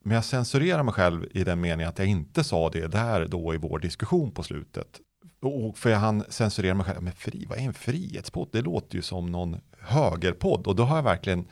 [0.04, 3.54] men jag censurerar mig själv i den meningen att jag inte sa det där då
[3.54, 5.00] i vår diskussion på slutet.
[5.40, 8.48] Och för jag hann censurera mig själv, men fri, vad är en frihetspodd?
[8.52, 11.44] Det låter ju som någon högerpodd och då har jag verkligen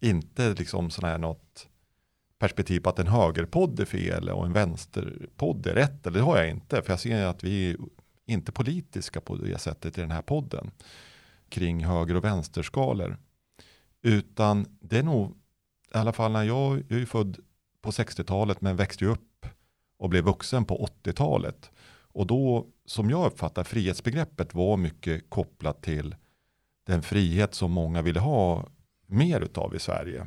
[0.00, 1.66] inte liksom sån här något
[2.38, 6.06] perspektiv på att en högerpodd är fel och en vänsterpodd är rätt.
[6.06, 7.76] Eller det har jag inte, för jag ser att vi är
[8.26, 10.70] inte politiska på det sättet i den här podden
[11.48, 13.16] kring höger och vänsterskalor.
[14.02, 15.30] Utan det är nog,
[15.94, 17.38] i alla fall när jag, jag är född
[17.82, 19.46] på 60-talet men växte upp
[19.98, 21.70] och blev vuxen på 80-talet.
[22.12, 26.14] Och då, som jag uppfattar frihetsbegreppet var mycket kopplat till
[26.86, 28.66] den frihet som många ville ha
[29.06, 30.26] mer utav i Sverige.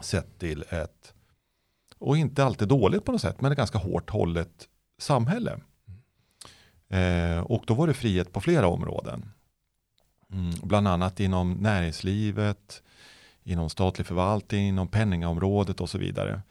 [0.00, 1.14] Sett till ett
[2.00, 4.68] och inte alltid dåligt på något sätt, men ett ganska hårt hållet
[4.98, 5.60] samhälle.
[6.88, 9.30] Eh, och då var det frihet på flera områden.
[10.32, 12.82] Mm, bland annat inom näringslivet,
[13.44, 16.42] inom statlig förvaltning, inom penningområdet och så vidare.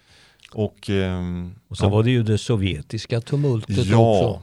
[0.54, 1.22] Och, eh,
[1.68, 4.42] och så ja, var det ju det sovjetiska tumultet ja, också.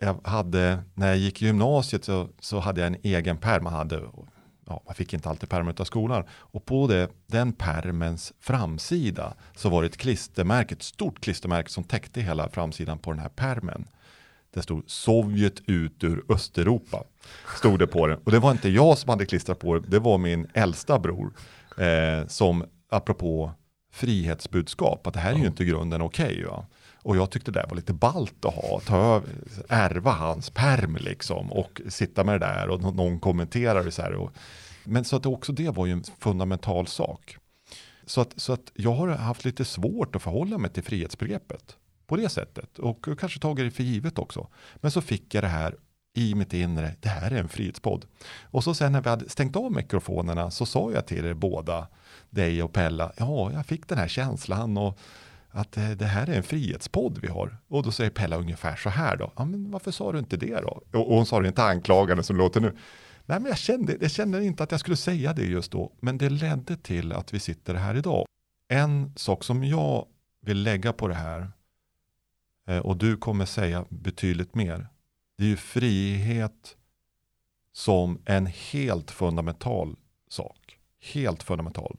[0.00, 3.64] Jag hade, när jag gick i gymnasiet så, så hade jag en egen pärm.
[3.64, 4.02] Man hade
[4.66, 6.24] ja, man fick inte alltid pärmen av skolan.
[6.30, 11.84] Och på det, den pärmens framsida så var det ett klistermärke, ett stort klistermärke som
[11.84, 13.88] täckte hela framsidan på den här pärmen.
[14.54, 17.04] Det stod Sovjet ut ur Östeuropa.
[17.56, 18.18] Stod det på den.
[18.24, 21.32] Och det var inte jag som hade klistrat på det, det var min äldsta bror.
[21.78, 23.52] Eh, som apropå
[23.92, 26.46] frihetsbudskap, att det här är ju inte grunden okej.
[26.46, 26.64] Okay,
[27.04, 29.22] och jag tyckte det var lite balt att ha, ta
[29.68, 34.12] ärva hans perm liksom och sitta med det där och någon kommenterar det så här.
[34.12, 34.30] Och,
[34.84, 37.36] men så att också det var ju en fundamental sak.
[38.06, 41.76] Så att, så att jag har haft lite svårt att förhålla mig till frihetsbegreppet
[42.06, 44.48] på det sättet och kanske tagit det för givet också.
[44.76, 45.76] Men så fick jag det här
[46.14, 48.04] i mitt inre, det här är en frihetspodd.
[48.42, 51.88] Och så sen när vi hade stängt av mikrofonerna så sa jag till er båda,
[52.30, 54.98] dig och Pella, ja, jag fick den här känslan och
[55.54, 57.58] att det här är en frihetspodd vi har.
[57.68, 59.32] Och då säger Pella ungefär så här då.
[59.36, 60.82] Ja, men varför sa du inte det då?
[60.92, 62.76] Och hon sa det inte anklagande som låter nu.
[63.26, 65.92] Nej, men jag kände, jag kände inte att jag skulle säga det just då.
[66.00, 68.26] Men det ledde till att vi sitter här idag.
[68.68, 70.06] En sak som jag
[70.40, 71.52] vill lägga på det här
[72.68, 74.88] eh, och du kommer säga betydligt mer.
[75.38, 76.76] Det är ju frihet
[77.72, 79.96] som en helt fundamental
[80.28, 80.78] sak.
[81.00, 81.96] Helt fundamental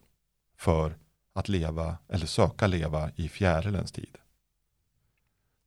[0.58, 0.98] för
[1.36, 4.18] att leva eller söka leva i fjärilens tid.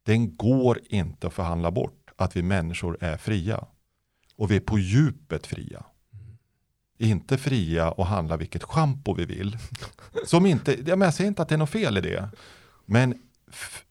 [0.02, 3.64] Den går inte att förhandla bort att vi människor är fria.
[4.36, 5.84] Och vi är på djupet fria.
[6.98, 9.58] Inte fria och handla vilket schampo vi vill.
[10.26, 12.30] Som inte, jag säger inte att det är något fel i det.
[12.86, 13.22] Men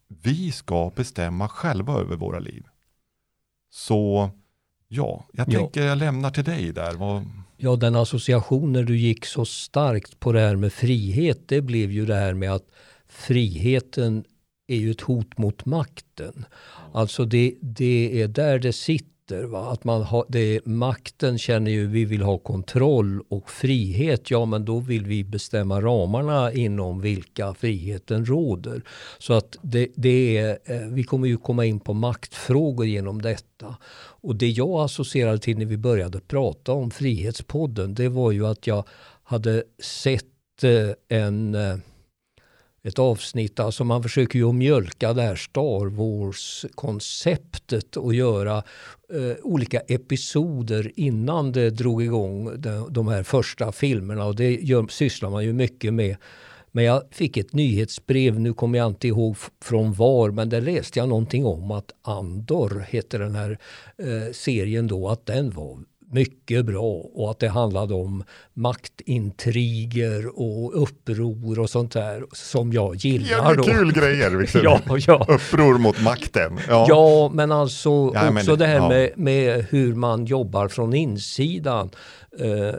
[0.07, 2.67] vi ska bestämma själva över våra liv.
[3.69, 4.29] Så
[4.87, 6.93] ja, jag tänker jag lämnar till dig där.
[6.93, 7.25] Vad,
[7.57, 11.91] Ja, den association när du gick så starkt på det här med frihet, det blev
[11.91, 12.71] ju det här med att
[13.07, 14.23] friheten
[14.67, 16.45] är ju ett hot mot makten.
[16.93, 19.43] Alltså det, det är där det sitter makter.
[19.43, 19.71] Va?
[19.71, 24.31] Att man har, det, makten känner ju, vi vill ha kontroll och frihet.
[24.31, 28.81] Ja, men då vill vi bestämma ramarna inom vilka friheten råder.
[29.19, 33.75] Så att det, det är, eh, vi kommer ju komma in på maktfrågor genom detta.
[34.23, 38.67] Och det jag associerade till när vi började prata om Frihetspodden, det var ju att
[38.67, 38.83] jag
[39.23, 41.77] hade sett eh, en, eh,
[42.87, 48.63] ett avsnitt, alltså man försöker ju mjölka det här Star Wars-konceptet och göra
[49.13, 54.87] eh, olika episoder innan det drog igång de, de här första filmerna och det gör,
[54.87, 56.17] sysslar man ju mycket med.
[56.71, 60.99] Men jag fick ett nyhetsbrev, nu kommer jag inte ihåg från var, men där läste
[60.99, 63.59] jag någonting om att Andor heter den här
[63.97, 65.77] eh, serien då, att den var
[66.11, 68.23] mycket bra och att det handlade om
[68.53, 73.55] maktintriger och uppror och sånt där som jag gillar.
[73.55, 74.63] Ja, kul grejer, Victor.
[74.63, 75.25] ja, ja.
[75.27, 76.59] Uppror mot makten.
[76.67, 80.93] Ja, ja men alltså ja, också men, det här med, med hur man jobbar från
[80.93, 81.89] insidan.
[82.39, 82.75] Eh,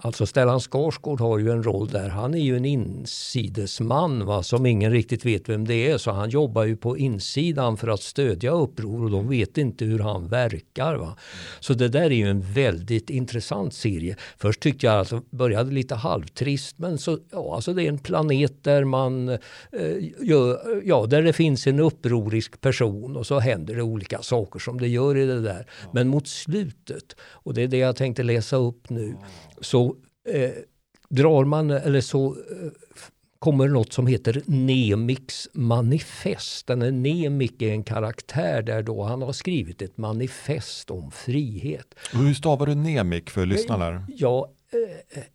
[0.00, 2.08] alltså Stellan Skarsgård har ju en roll där.
[2.08, 5.98] Han är ju en insidesman va, som ingen riktigt vet vem det är.
[5.98, 9.98] Så han jobbar ju på insidan för att stödja uppror och de vet inte hur
[9.98, 10.96] han verkar.
[10.96, 11.16] Va.
[11.60, 14.16] Så det där är ju en väldigt intressant serie.
[14.38, 17.98] Först tyckte jag att det började lite halvtrist men så, ja, alltså det är en
[17.98, 19.38] planet där man eh,
[20.20, 24.80] gör, ja, där det finns en upprorisk person och så händer det olika saker som
[24.80, 25.66] det gör i det där.
[25.92, 29.16] Men mot slutet, och det är det jag tänkte läsa upp nu
[29.60, 29.96] så
[30.28, 30.50] eh,
[31.08, 32.70] drar man, eller så eh,
[33.42, 36.66] kommer något som heter Nemiks manifest.
[36.66, 41.94] Den är Nemik är en karaktär där då han har skrivit ett manifest om frihet.
[42.12, 44.06] hur stavar du Nemik för lyssnarna?
[44.08, 44.50] Ja,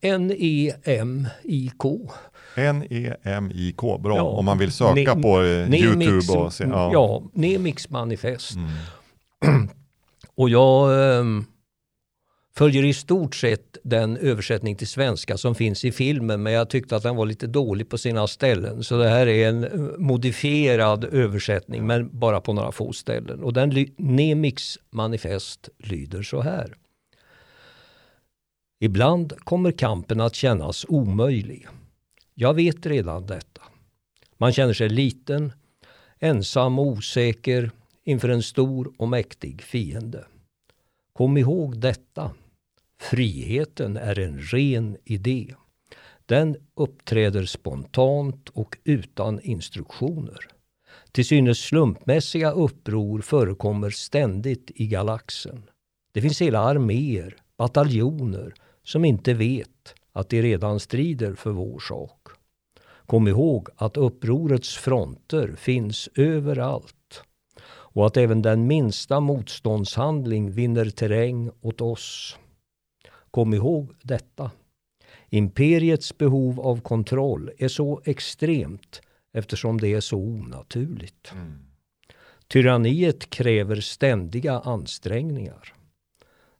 [0.01, 2.11] eh, N-E-M-I-K.
[2.55, 4.17] N-E-M-I-K, bra.
[4.17, 6.63] Ja, Om man vill söka ne på eh, Nemix, YouTube och se.
[6.63, 8.55] Ja, ja Nemiks manifest.
[8.55, 8.69] Mm.
[10.35, 10.89] och jag...
[11.19, 11.45] Um,
[12.57, 16.95] följer i stort sett den översättning till svenska som finns i filmen men jag tyckte
[16.95, 18.83] att den var lite dålig på sina ställen.
[18.83, 23.43] Så det här är en eh, modifierad översättning men bara på några få ställen.
[23.43, 26.75] Och den Nemiks manifest lyder så här.
[28.79, 31.67] Ibland kommer kampen att kännas omöjlig.
[32.33, 33.61] Jag vet redan detta.
[34.37, 35.53] Man känner sig liten,
[36.19, 37.71] ensam och osäker
[38.03, 40.25] inför en stor och mäktig fiende.
[41.13, 42.31] Kom ihåg detta
[43.01, 45.53] Friheten är en ren idé.
[46.25, 50.39] Den uppträder spontant och utan instruktioner.
[51.11, 55.63] Till synes slumpmässiga uppror förekommer ständigt i galaxen.
[56.13, 58.53] Det finns hela arméer, bataljoner,
[58.83, 62.27] som inte vet att de redan strider för vår sak.
[63.05, 67.23] Kom ihåg att upprorets fronter finns överallt
[67.67, 72.37] och att även den minsta motståndshandling vinner terräng åt oss.
[73.37, 74.51] Kom ihåg detta.
[75.29, 79.01] Imperiets behov av kontroll är så extremt
[79.33, 81.31] eftersom det är så onaturligt.
[81.31, 81.65] Mm.
[82.47, 85.73] Tyranniet kräver ständiga ansträngningar.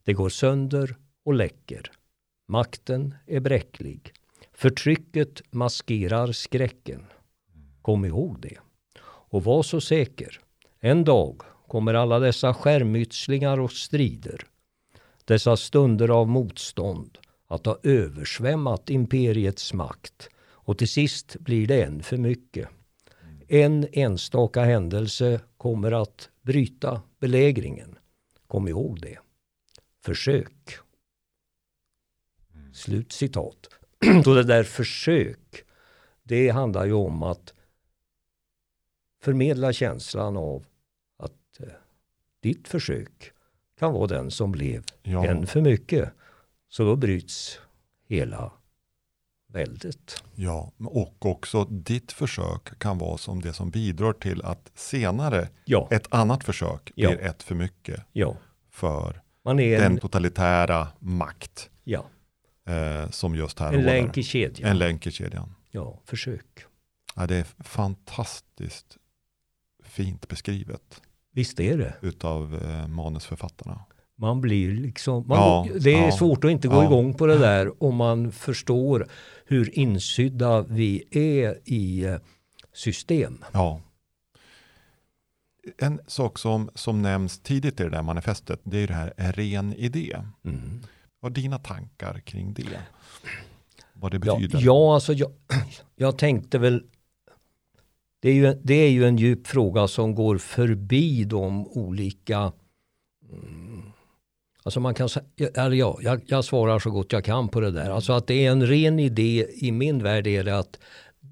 [0.04, 0.96] Det går sönder
[1.26, 1.92] och läcker.
[2.48, 4.14] Makten är bräcklig.
[4.54, 7.06] Förtrycket maskerar skräcken.
[7.82, 8.58] Kom ihåg det.
[9.04, 10.40] Och var så säker.
[10.80, 14.46] En dag kommer alla dessa skärmytslingar och strider
[15.28, 22.04] dessa stunder av motstånd att ha översvämmat imperiets makt och till sist blir det en
[22.04, 22.70] för mycket.
[23.48, 27.98] En enstaka händelse kommer att bryta belägringen.
[28.48, 29.20] Kom ihåg det.
[30.06, 30.78] Försök.
[32.74, 33.70] Slut citat.
[34.24, 35.64] Då det där försök,
[36.24, 37.54] det handlar ju om att
[39.22, 40.66] förmedla känslan av
[41.18, 41.68] att eh,
[42.40, 43.34] ditt försök
[43.80, 45.26] kan vara den som blev ja.
[45.26, 46.10] en för mycket.
[46.70, 47.60] Så då bryts
[48.08, 48.52] hela
[49.48, 50.24] väldet.
[50.36, 55.88] Ja, och också ditt försök kan vara som det som bidrar till att senare ja.
[55.92, 57.30] ett annat försök blir ja.
[57.30, 58.38] ett för mycket ja.
[58.70, 59.98] för den en...
[59.98, 62.06] totalitära makt ja.
[62.66, 64.72] eh, som just här En länk i kedjan.
[64.72, 65.56] En länk i kedjan.
[65.72, 66.66] Ja, försök.
[67.16, 68.98] Ja, det är fantastiskt
[69.84, 71.02] fint beskrivet.
[71.38, 71.94] Visst är det.
[72.02, 73.86] Utav eh, manusförfattarna.
[74.16, 76.86] Man blir liksom, man, ja, det är ja, svårt att inte gå ja.
[76.86, 79.08] igång på det där om man förstår
[79.46, 82.16] hur insydda vi är i eh,
[82.74, 83.44] system.
[83.52, 83.82] Ja.
[85.78, 89.34] En sak som, som nämns tidigt i det där manifestet, det är det här en
[89.34, 90.18] ren idé.
[90.46, 90.82] Mm.
[91.20, 92.80] Vad är dina tankar kring det?
[93.94, 94.58] Vad det betyder?
[94.58, 95.32] Ja, ja alltså jag,
[95.96, 96.84] jag tänkte väl
[98.22, 102.52] det är, ju, det är ju en djup fråga som går förbi de olika
[103.32, 103.84] mm,
[104.64, 105.10] Alltså man kan,
[105.56, 107.90] eller ja, jag, jag, svarar så gott jag kan på det där.
[107.90, 110.80] Alltså att det är en ren idé i min värld är det att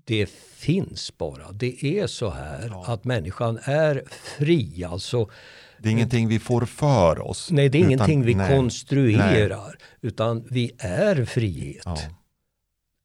[0.06, 1.52] det finns bara.
[1.52, 2.86] Det är så här ja.
[2.88, 4.04] att människan är
[4.38, 4.84] fri.
[4.84, 5.30] Alltså,
[5.80, 7.52] det är ingenting vi får för oss.
[7.52, 9.68] Nej, det är utan, ingenting vi nej, konstruerar.
[9.68, 9.76] Nej.
[10.02, 11.84] Utan vi är frihet.
[11.86, 11.98] Ja.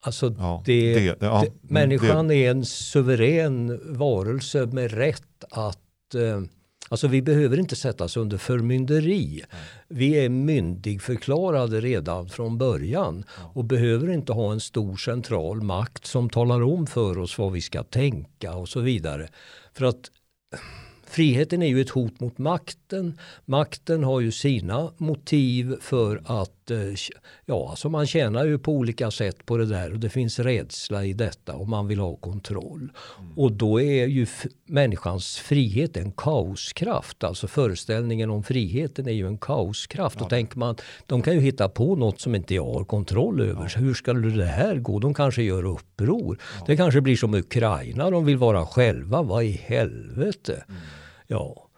[0.03, 6.15] Alltså Ja, det, det- det- ja, det, människan är en suverän varelse med rätt att
[6.15, 6.41] eh,
[6.93, 9.43] Alltså vi behöver inte sättas under förmynderi.
[9.89, 16.31] Vi är myndigförklarade redan från början och behöver inte ha en stor central makt som
[16.31, 19.29] talar om för oss vad vi ska tänka och så vidare.
[19.75, 20.11] För att
[21.07, 23.19] friheten är ju ett hot mot makten.
[23.45, 26.95] Makten har ju sina motiv för att, eh,
[27.45, 31.05] ja alltså man tjänar ju på olika sätt på det där och det finns rädsla
[31.05, 32.93] i detta och man vill ha kontroll.
[33.37, 34.27] Och då är ju
[34.67, 37.25] människans frihet en kaoskraft.
[37.25, 40.21] Alltså föreställningen om friheten är ju en kaoskraft.
[40.21, 43.69] Och tänker man, de kan ju hitta på något som inte jag har kontroll över.
[43.69, 44.99] Så hur ska det här gå?
[44.99, 46.39] De kanske gör uppror.
[46.67, 49.23] Det kanske blir som Ukraina, de vill vara själva.
[49.23, 50.65] Vad i helvete?
[51.27, 51.70] Ja.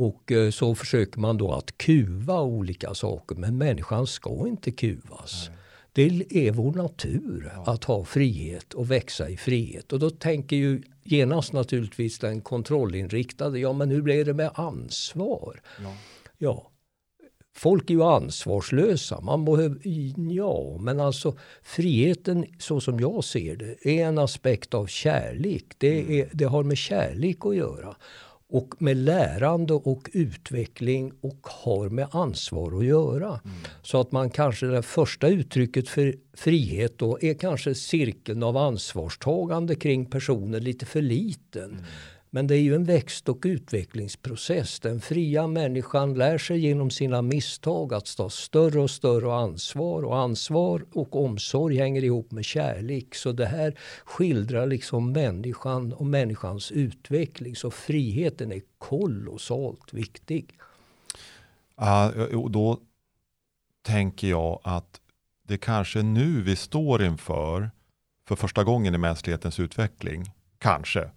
[0.00, 3.36] Och eh, så försöker man då att kuva olika saker.
[3.36, 5.50] Men människan ska inte kuvas.
[5.92, 9.92] Det är vår natur att ha frihet och växa i frihet.
[9.92, 15.60] Och då tänker ju genast naturligtvis den kontrollinriktade, ja men hur blir det med ansvar?
[15.82, 15.94] Ja.
[16.38, 16.70] Ja,
[17.56, 19.20] folk är ju ansvarslösa.
[19.20, 19.80] Man behöver,
[20.32, 25.64] ja, men alltså friheten så som jag ser det är en aspekt av kärlek.
[25.78, 27.96] Det, är, det har med kärlek att göra.
[28.52, 33.40] Och med lärande och utveckling och har med ansvar att göra.
[33.82, 39.74] Så att man kanske det första uttrycket för frihet då är kanske cirkeln av ansvarstagande
[39.74, 41.84] kring personer lite för liten.
[42.32, 44.80] Men det är ju en växt och utvecklingsprocess.
[44.80, 50.02] Den fria människan lär sig genom sina misstag att ta större och större ansvar.
[50.02, 53.14] Och ansvar och omsorg hänger ihop med kärlek.
[53.14, 57.56] Så det här skildrar liksom människan och människans utveckling.
[57.56, 60.58] Så friheten är kolossalt viktig.
[61.80, 62.78] Uh, och då
[63.82, 65.00] tänker jag att
[65.42, 67.70] det kanske är nu vi står inför,
[68.28, 70.24] för första gången i mänsklighetens utveckling,
[70.58, 71.10] kanske,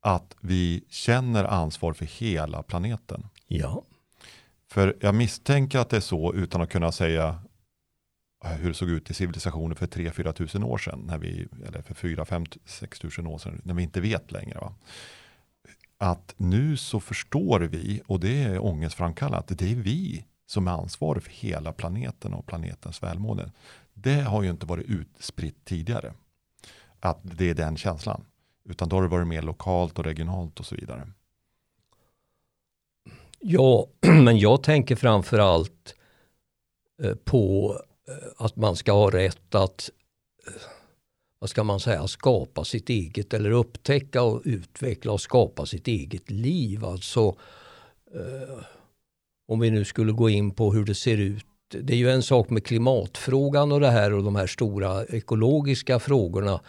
[0.00, 3.26] att vi känner ansvar för hela planeten.
[3.46, 3.82] Ja,
[4.70, 7.40] För jag misstänker att det är så utan att kunna säga
[8.44, 11.82] eh, hur det såg ut i civilisationen för 3-4 tusen år sedan, när vi, eller
[11.82, 14.58] för 4-5-6 tusen år sedan, när vi inte vet längre.
[14.58, 14.74] Va?
[15.98, 21.20] Att nu så förstår vi, och det är ångestframkallat, det är vi som är ansvariga
[21.20, 23.52] för hela planeten och planetens välmående.
[23.94, 26.12] Det har ju inte varit utspritt tidigare,
[27.00, 28.24] att det är den känslan.
[28.68, 31.08] Utan då har det varit mer lokalt och regionalt och så vidare.
[33.40, 35.94] ja men jag tänker framför allt
[37.02, 37.74] eh, på
[38.08, 39.90] eh, att man ska ha rätt att
[40.46, 40.52] eh,
[41.38, 46.30] vad ska man säga, skapa sitt eget eller upptäcka och utveckla och skapa sitt eget
[46.30, 46.84] liv.
[46.84, 47.36] Alltså
[48.14, 48.58] eh,
[49.48, 51.44] om vi nu skulle gå in på hur det ser ut.
[51.68, 55.98] Det är ju en sak med klimatfrågan och det här och de här stora ekologiska
[55.98, 56.60] frågorna.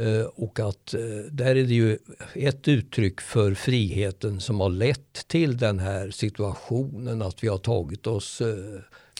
[0.00, 1.00] Eh, och att eh,
[1.30, 1.98] där är det ju
[2.34, 7.22] ett uttryck för friheten som har lett till den här situationen.
[7.22, 8.46] Att vi har tagit oss eh,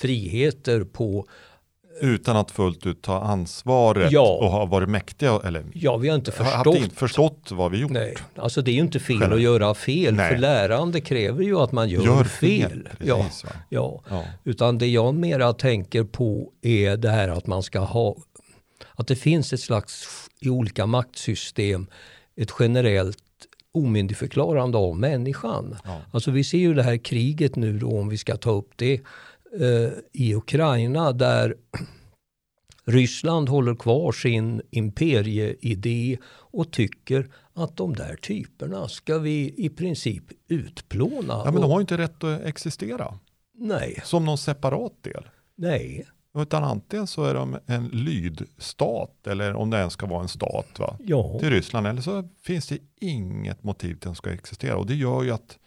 [0.01, 1.27] friheter på
[2.01, 4.39] Utan att fullt ut ta ansvaret Ja.
[4.43, 6.77] och ha varit mäktiga, eller Ja, vi har inte förstått.
[6.77, 7.91] in, förstått vad vi gjort.
[7.91, 9.37] Nej, alltså det är ju inte fel Själva.
[9.37, 10.15] att göra fel.
[10.15, 10.31] Nej.
[10.31, 12.71] För lärande kräver ju att man gör, Gör fel.
[12.71, 13.51] fel, ja, precis, va?
[13.69, 14.03] ja.
[14.11, 14.25] Ja.
[14.45, 18.17] Utan det jag mera tänker på är det här att man ska ha
[18.95, 20.09] att det finns ett slags
[20.41, 21.87] i olika maktsystem
[22.37, 23.19] ett generellt
[23.73, 25.77] omyndigförklarande av människan.
[25.85, 26.01] Ja.
[26.11, 28.95] Alltså vi ser ju det här kriget nu då om vi ska ta upp det
[29.61, 31.55] eh, i Ukraina där
[32.85, 40.25] Ryssland håller kvar sin imperieidé och tycker att de där typerna ska vi i princip
[40.49, 41.43] utplåna.
[41.45, 43.19] Ja, men de har ju inte rätt att existera
[43.55, 45.29] Nej, som någon separat del.
[45.57, 46.07] nej,
[46.37, 50.67] Utan antingen så är de en lydstat eller om det ens ska vara en stat
[50.79, 50.97] va?
[51.05, 51.37] ja.
[51.41, 54.77] till Ryssland eller så finns det inget motiv till att de ska existera.
[54.77, 55.59] Och det gör ju att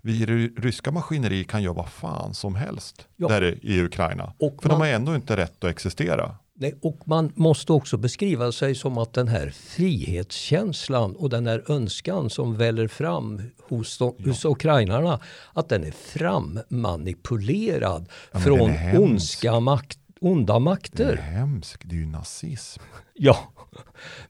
[0.00, 3.28] vi i det ryska maskineri kan göra vad fan som helst Ja.
[3.28, 4.32] där i Ukraina.
[4.38, 6.36] Och För man- de har ändå inte rätt att existera.
[6.54, 11.64] Nej, och man måste också beskriva sig som att den här frihetskänslan och den här
[11.72, 15.20] önskan som väller fram hos, de, hos ukrainarna,
[15.52, 21.16] att den är frammanipulerad men från ondska makt, onda Det är makter.
[21.16, 22.82] hemskt, det är ju nazism.
[23.14, 23.52] Ja,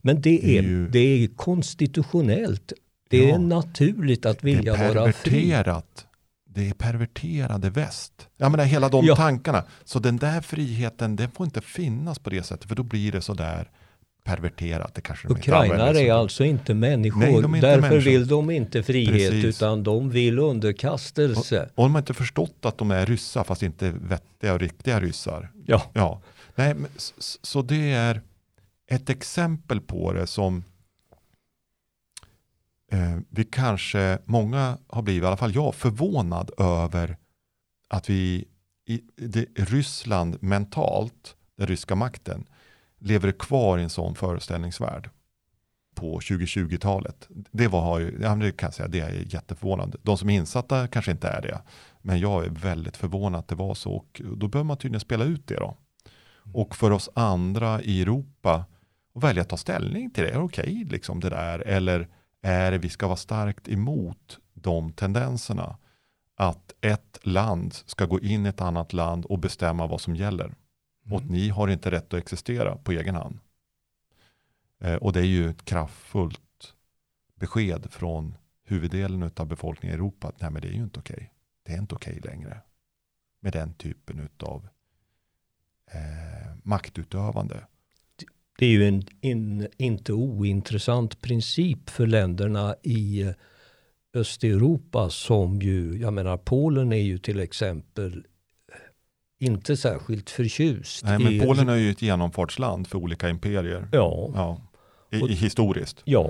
[0.00, 2.72] men det Det är är, ju- det är konstitutionellt.
[3.10, 3.38] Det är Ja.
[3.38, 5.30] naturligt att vilja är vara fri.
[5.30, 6.06] perverterat.
[6.54, 8.28] Det är perverterade väst.
[8.36, 9.16] Ja men hela de Ja.
[9.16, 9.64] tankarna.
[9.84, 12.68] Så den där friheten, den får inte finnas på det sättet.
[12.68, 13.70] För då blir det sådär
[14.24, 14.94] perverterat.
[14.94, 17.18] Det kanske de Ukrainare så är alltså inte människor.
[17.20, 18.10] Nej, är inte Därför människor.
[18.10, 19.44] vill de inte frihet Precis.
[19.44, 21.70] utan de vill underkastelse.
[21.74, 25.50] Och de har inte förstått att de är ryssar fast inte vettiga och riktiga ryssar.
[25.66, 25.82] Ja.
[25.92, 26.20] Ja,
[26.54, 28.20] nej, men, s- s- så det är
[28.90, 30.64] ett exempel på det som
[32.92, 37.16] eh, vi kanske, många har blivit, i alla fall jag, förvånad över
[37.88, 38.44] att vi
[38.86, 42.44] i det, Ryssland mentalt, den ryska makten,
[43.02, 45.10] lever kvar i en sån föreställningsvärld
[45.94, 47.28] på 2020-talet.
[47.50, 48.00] Det var
[48.40, 49.98] det kan jag säga, det är jätteförvånande.
[50.02, 51.62] De som är insatta kanske inte är det.
[52.02, 53.92] Men jag är väldigt förvånad att det var så.
[53.92, 55.76] Och då behöver man tydligen spela ut det då.
[56.52, 58.64] Och för oss andra i Europa
[59.14, 60.30] och välja att ta ställning till det.
[60.30, 61.58] Är det okej okay, liksom det där?
[61.58, 62.08] Eller
[62.42, 65.76] är det vi ska vara starkt emot de tendenserna?
[66.36, 70.54] Att ett land ska gå in i ett annat land och bestämma vad som gäller.
[71.04, 71.16] Mm.
[71.16, 73.38] Och ni har inte rätt att existera på egen hand.
[74.80, 76.74] Eh, och det är ju ett kraftfullt
[77.34, 80.28] besked från huvuddelen av befolkningen i Europa.
[80.28, 81.14] Att nej, men det är ju inte okej.
[81.14, 81.28] Okay.
[81.62, 82.60] Det är inte okej okay längre.
[83.40, 84.68] Med den typen av
[85.92, 87.66] eh, maktutövande.
[88.58, 93.34] Det är ju en, en, inte ointressant princip för länderna i
[94.14, 98.26] Östeuropa som ju, jag menar Polen är ju till exempel
[99.42, 101.04] inte särskilt förtjust.
[101.04, 103.88] Nej, men Polen är ju ett genomfartsland för olika imperier.
[103.92, 104.30] Ja.
[104.34, 104.60] ja.
[105.12, 106.00] I, och, historiskt.
[106.04, 106.26] Ja,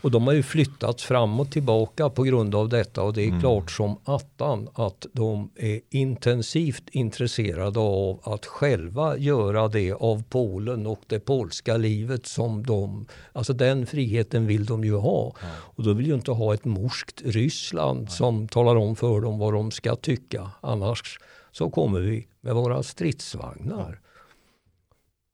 [0.00, 3.28] och de har ju flyttats fram och tillbaka på grund av detta och det är
[3.28, 3.40] mm.
[3.40, 10.86] klart som attan att de är intensivt intresserade av att själva göra det av Polen
[10.86, 15.34] och det polska livet som de, alltså den friheten vill de ju ha.
[15.40, 15.48] Ja.
[15.58, 18.10] Och då vill ju inte ha ett morskt Ryssland Nej.
[18.10, 20.50] som talar om för dem vad de ska tycka.
[20.60, 21.18] Annars
[21.56, 24.00] så kommer vi med våra stridsvagnar.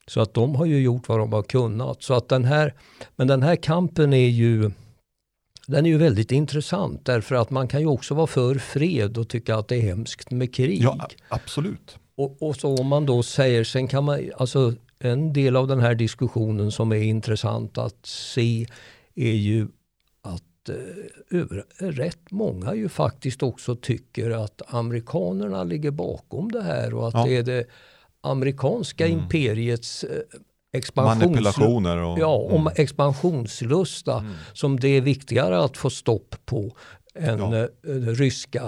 [0.06, 2.02] Så att de har ju gjort vad de har kunnat.
[2.02, 2.74] Så att den här,
[3.16, 4.70] men den här kampen är ju
[5.66, 9.28] den är ju väldigt intressant därför att man kan ju också vara för fred och
[9.28, 10.82] tycka att det är hemskt med krig.
[10.82, 11.98] Ja, absolut.
[12.14, 15.80] Och, och så om man då säger, sen kan man, alltså en del av den
[15.80, 18.66] här diskussionen som är intressant att se
[19.14, 19.68] är ju
[20.62, 26.94] att eh, över, rätt många ju faktiskt också tycker att amerikanerna ligger bakom det här
[26.94, 27.24] och att ja.
[27.24, 27.64] det är det
[28.20, 29.18] amerikanska mm.
[29.18, 30.22] imperiets eh,
[30.94, 32.72] Manipulationer och, ja, om mm.
[32.76, 34.32] expansionslusta mm.
[34.52, 36.76] som det är viktigare att få stopp på
[37.14, 37.56] än ja.
[37.56, 38.62] Eh, det ryska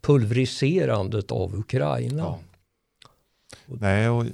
[0.00, 2.22] pulveriserandet av Ukraina.
[2.22, 2.38] Ja.
[3.66, 4.24] Nej, och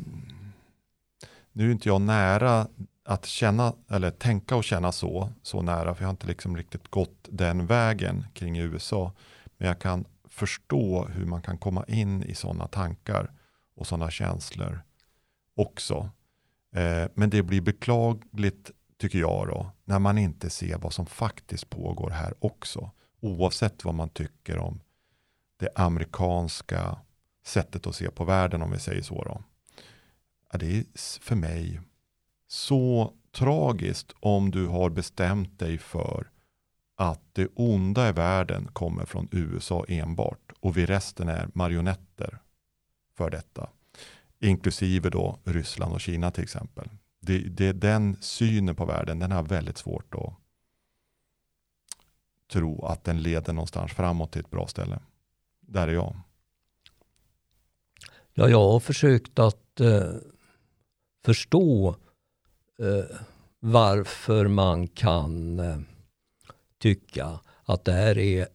[1.52, 2.66] nu är inte jag nära
[3.08, 6.88] att känna eller tänka och känna så, så nära, för jag har inte liksom riktigt
[6.88, 9.12] gått den vägen kring USA.
[9.56, 13.32] Men jag kan förstå hur man kan komma in i sådana tankar
[13.76, 14.80] och sådana känslor
[15.56, 16.10] också.
[16.74, 21.70] Eh, men det blir beklagligt, tycker jag, då, när man inte ser vad som faktiskt
[21.70, 22.90] pågår här också.
[23.20, 24.80] Oavsett vad man tycker om
[25.56, 26.98] det amerikanska
[27.44, 29.24] sättet att se på världen, om vi säger så.
[29.24, 29.42] Då.
[30.52, 30.84] Ja, det är
[31.20, 31.80] för mig
[32.48, 36.30] så tragiskt om du har bestämt dig för
[36.96, 42.38] att det onda i världen kommer från USA enbart och vi resten är marionetter
[43.16, 43.70] för detta.
[44.40, 46.88] Inklusive då Ryssland och Kina till exempel.
[47.20, 50.34] Det, det, den synen på världen, den har väldigt svårt att
[52.52, 55.00] tro att den leder någonstans framåt till ett bra ställe.
[55.60, 56.16] Där är jag.
[58.32, 60.14] Ja, jag har försökt att eh,
[61.24, 62.07] förstå eh,
[63.60, 65.78] varför man kan eh,
[66.78, 68.46] tycka att det här är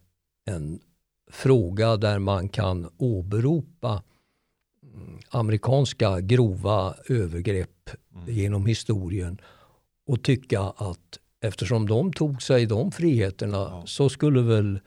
[0.46, 0.80] en
[1.32, 4.04] fråga där man kan åberopa
[5.30, 8.36] amerikanska grova övergrepp mm.
[8.36, 9.42] genom historien
[10.08, 13.84] och tycka att eftersom de tog sig de friheterna ja.
[13.86, 14.80] så skulle väl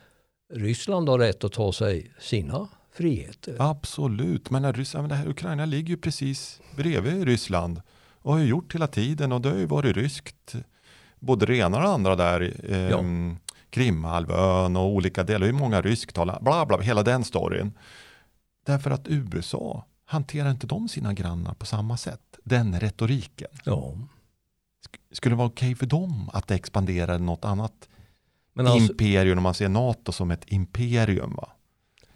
[0.55, 3.57] Ryssland ha rätt att ta sig sina friheter.
[3.59, 7.81] Absolut, men Ryssland, det här, Ukraina ligger ju precis bredvid Ryssland
[8.27, 10.55] och har ju gjort hela tiden och det har ju varit ryskt.
[11.19, 12.55] Både det ena och det andra där.
[12.69, 13.05] Eh, ja.
[13.71, 17.73] Krimhalvön och olika delar, är många rysktalande, bla bla, hela den storyn.
[18.67, 22.39] Därför att USA hanterar inte de sina grannar på samma sätt?
[22.45, 23.51] Den retoriken.
[23.65, 23.95] Ja.
[25.13, 27.89] Skulle det vara okej okay för dem att expandera något annat
[28.53, 31.35] men alltså, imperium, om man ser NATO som ett imperium?
[31.37, 31.49] Va?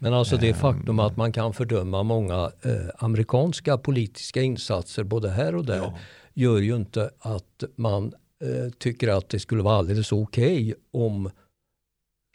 [0.03, 5.55] Men alltså det faktum att man kan fördöma många eh, amerikanska politiska insatser både här
[5.55, 5.97] och där ja.
[6.33, 11.31] gör ju inte att man eh, tycker att det skulle vara alldeles okej okay om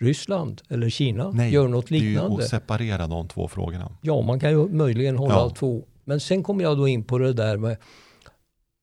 [0.01, 2.21] Ryssland eller Kina Nej, gör något liknande.
[2.21, 3.93] Det är ju att separera de två frågorna.
[4.01, 5.51] Ja, man kan ju möjligen hålla ja.
[5.51, 5.85] två.
[6.05, 7.77] Men sen kommer jag då in på det där med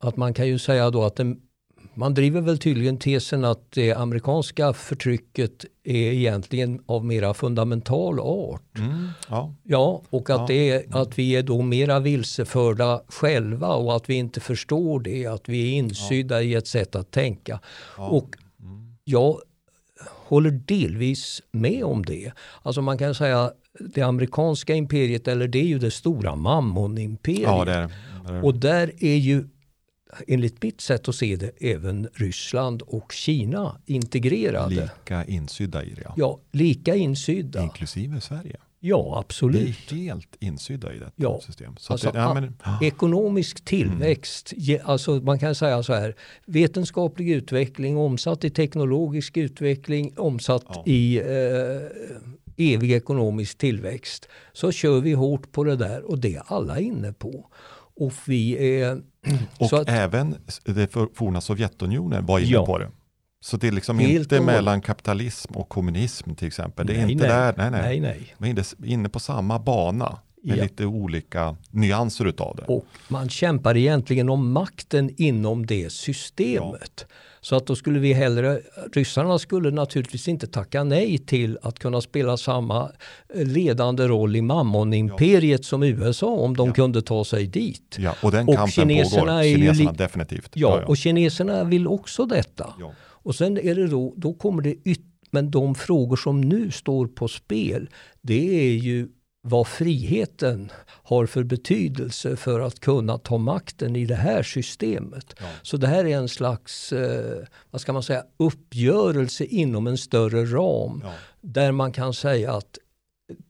[0.03, 1.35] att man kan ju säga då att det
[1.95, 8.77] man driver väl tydligen tesen att det amerikanska förtrycket är egentligen av mera fundamental art.
[8.77, 9.53] Mm, ja.
[9.63, 10.45] Ja, och att, Ja.
[10.47, 15.25] det är, att vi är då mera vilseförda själva och att vi inte förstår det,
[15.25, 17.59] att vi är insydda i ett sätt att tänka.
[17.97, 18.07] Ja.
[18.07, 18.35] Och
[19.03, 19.39] jag
[20.27, 22.31] håller delvis med om det.
[22.61, 27.41] Alltså man kan säga det amerikanska imperiet, eller det är ju det stora mammonimperiet.
[27.41, 27.89] ja, det är
[28.27, 28.41] det.
[28.41, 29.47] Och där är ju
[30.27, 34.75] enligt mitt sätt att se det även Ryssland och Kina integrerade.
[34.75, 36.13] Lika insydda i det, ja.
[36.17, 37.63] Ja, lika insydda.
[37.63, 38.57] Inklusive Sverige.
[38.85, 39.91] Ja, Vi absolut.
[39.91, 41.39] är helt insydda i detta Ja.
[41.45, 41.75] system.
[41.77, 47.29] Så Alltså, det, ja, men, Ekonomisk tillväxt, ge- alltså man kan säga så här, vetenskaplig
[47.31, 50.83] utveckling omsatt i teknologisk utveckling, omsatt Ja.
[50.85, 54.27] i eh, evig ekonomisk tillväxt.
[54.53, 57.49] Så kör vi hårt på det där och det är alla inne på.
[57.95, 59.01] Och vi är...
[59.59, 62.65] och att, även det för- forna Sovjetunionen var inne Ja.
[62.65, 62.89] på det.
[63.41, 66.87] Så det är liksom Helt inte och mellan kapitalism och kommunism till exempel.
[66.87, 67.53] Det är nej, inte nej, där.
[67.57, 67.99] Nej, nej.
[67.99, 68.65] nej, nej.
[68.77, 70.63] Vi är inne på samma bana med Ja.
[70.63, 72.63] lite olika nyanser utav det.
[72.73, 77.05] Och man kämpar egentligen om makten inom det systemet.
[77.41, 78.59] Så att då skulle vi hellre,
[78.93, 82.91] ryssarna skulle naturligtvis inte tacka nej till att kunna spela samma
[83.35, 86.73] eh, ledande roll i mammonimperiet som USA om de Ja.
[86.73, 87.95] kunde ta sig dit.
[87.99, 89.31] Ja, och den Och kampen kineserna pågår.
[89.33, 90.51] är ju Kineserna li- definitivt.
[90.53, 92.73] Ja, och kineserna vill också detta.
[92.79, 92.91] ja.
[93.25, 97.07] Och sen är det då, då kommer det yt- men de frågor som nu står
[97.07, 97.89] på spel,
[98.21, 99.07] det är ju
[99.45, 105.35] vad friheten har för betydelse för att kunna ta makten i det här systemet.
[105.39, 105.45] Ja.
[105.61, 110.45] Så det här är en slags, eh, vad ska man säga, uppgörelse inom en större
[110.45, 111.01] ram.
[111.03, 111.11] Ja.
[111.41, 112.77] Där man kan säga att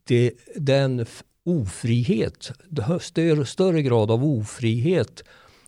[0.03, 1.05] det, den
[1.45, 2.51] ofrihet,
[3.01, 5.23] större, större grad av ofrihet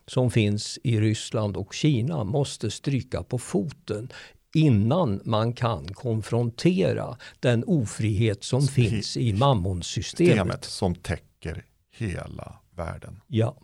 [0.08, 4.10] som finns i Ryssland och Kina måste stryka på foten
[4.56, 10.34] innan man kan konfrontera den ofrihet som Så- finns i mammonsystemet.
[10.34, 11.66] Systemet som täcker
[11.98, 13.22] hela världen.
[13.28, 13.58] Ja.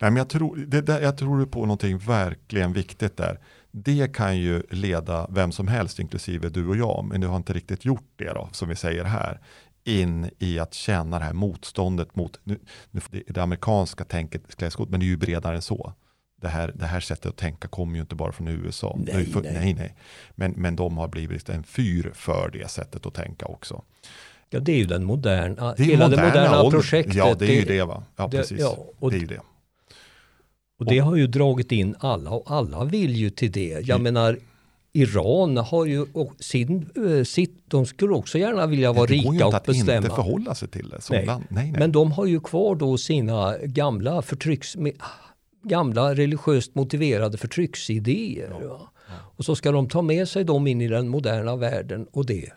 [0.00, 3.40] Nej, men jag, tror, det där, jag tror på någonting verkligen viktigt där.
[3.70, 7.52] Det kan ju leda vem som helst, inklusive du och jag, men du har inte
[7.52, 9.40] riktigt gjort det då, som vi säger här,
[9.84, 12.58] in i att känna det här motståndet mot nu,
[12.90, 14.42] det, det amerikanska tänket,
[14.88, 15.92] men det är ju bredare än så.
[16.40, 18.98] Det här, det här sättet att tänka kommer ju inte bara från USA.
[19.12, 19.52] Nej, för, nej.
[19.54, 19.94] nej, nej.
[20.34, 23.82] Men, men de har blivit en fyr för det sättet att tänka också.
[24.50, 27.14] ja, det är ju den moderna, Det hela det moderna moderna ålder- projektet.
[27.14, 28.02] Ja, det är ju det va.
[28.16, 28.58] Ja, det- precis.
[28.60, 29.40] ja, och- det är ju det.
[30.78, 33.68] Och det har ju dragit in alla och alla vill ju till det.
[33.68, 34.02] Jag Mm.
[34.02, 34.38] menar
[34.92, 39.24] Iran har ju och sin, eh, sitt, de skulle också gärna vilja vara det går
[39.24, 40.14] ju rika inte och att inte bestämma.
[40.16, 41.26] förhålla sig till det som Nej.
[41.26, 41.44] land.
[41.48, 41.80] Nej, nej.
[41.80, 44.76] Men de har ju kvar då sina gamla förtrycks,
[45.62, 48.50] gamla religiöst motiverade förtrycksidéer.
[48.68, 48.80] va.
[49.36, 52.52] Och så ska de ta med sig dem in i den moderna världen och det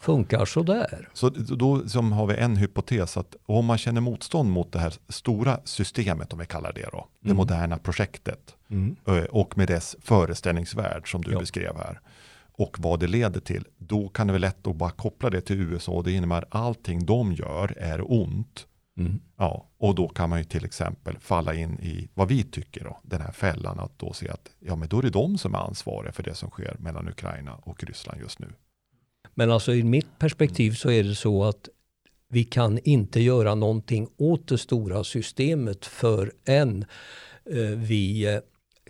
[0.00, 1.08] funkar sådär.
[1.12, 4.94] Så då som har vi en hypotes att om man känner motstånd mot det här
[5.08, 7.36] stora systemet, om vi kallar det då, det Mm.
[7.36, 8.54] moderna projektet
[9.06, 11.38] eh, och med dess föreställningsvärld som du Ja.
[11.40, 12.00] beskrev här
[12.58, 15.60] och vad det leder till, då kan det vara lätt att bara koppla det till
[15.60, 18.66] USA och det innebär att allting de gör är ont.
[18.96, 19.20] Mm.
[19.36, 23.00] Ja, och då kan man ju till exempel falla in i vad vi tycker då,
[23.02, 25.58] den här fällan att då se att ja, men då är det de som är
[25.58, 28.48] ansvariga för det som sker mellan Ukraina och Ryssland just nu.
[29.34, 31.68] Men alltså i mitt perspektiv så är det så att
[32.28, 36.84] vi kan inte göra någonting åt det stora systemet förrän
[37.50, 38.40] eh, vi eh,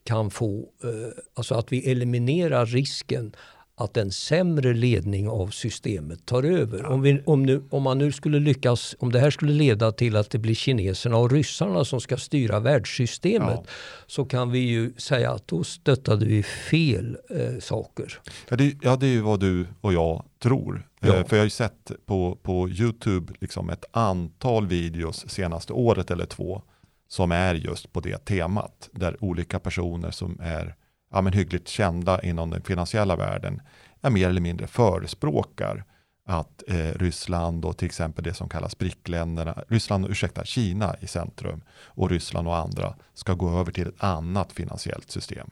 [0.05, 3.33] kan få, eh, alltså att vi eliminerar risken
[3.79, 6.87] att en sämre ledning av systemet tar över.
[6.87, 10.17] Om, vi, om, nu, om man nu skulle lyckas, om det här skulle leda till
[10.17, 13.65] att det blir kineserna och ryssarna som ska styra världssystemet Ja.
[14.07, 18.21] så kan vi ju säga att då stöttade vi fel eh, saker.
[18.49, 20.89] Ja det, ja, det är ju vad du och jag tror.
[21.01, 21.17] Ja.
[21.17, 26.11] Eh, för jag har ju sett på, på YouTube liksom ett antal videos senaste året
[26.11, 26.62] eller två
[27.09, 28.89] som är just på det temat.
[28.93, 30.75] Där olika personer som är
[31.11, 33.62] ja, men hyggligt kända inom den finansiella världen
[34.03, 35.85] är mer eller mindre förespråkar
[36.27, 41.62] att eh, Ryssland och till exempel det som kallas BRIC-länderna, Ryssland, ursäkta, Kina i centrum
[41.71, 45.51] och Ryssland och andra ska gå över till ett annat finansiellt system.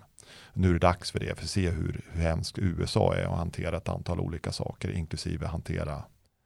[0.53, 3.39] Nu är det dags för det, för att se hur, hur hemskt USA är att
[3.39, 6.05] hantera ett antal olika saker, inklusive hantera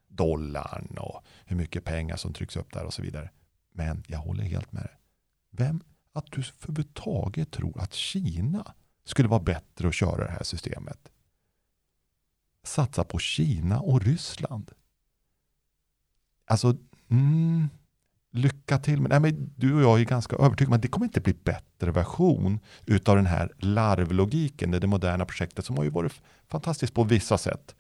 [0.09, 3.31] dollarn och hur mycket pengar som trycks upp där och så vidare.
[3.75, 4.99] Men jag håller helt med dig.
[5.51, 5.81] Vem,
[6.13, 8.75] att du överhuvudtaget tror att Kina
[9.09, 10.99] skulle vara bättre att köra det här systemet.
[12.65, 14.71] Satsa på Kina och Ryssland.
[16.47, 16.77] Alltså,
[17.11, 17.69] mm,
[18.33, 19.01] lycka till.
[19.01, 21.35] Men, nej, men du och jag är ganska övertygade om att det kommer inte bli
[21.45, 26.13] bättre version utav den här larvlogiken, det, det moderna projektet som har ju varit
[26.49, 27.75] fantastiskt på vissa sätt.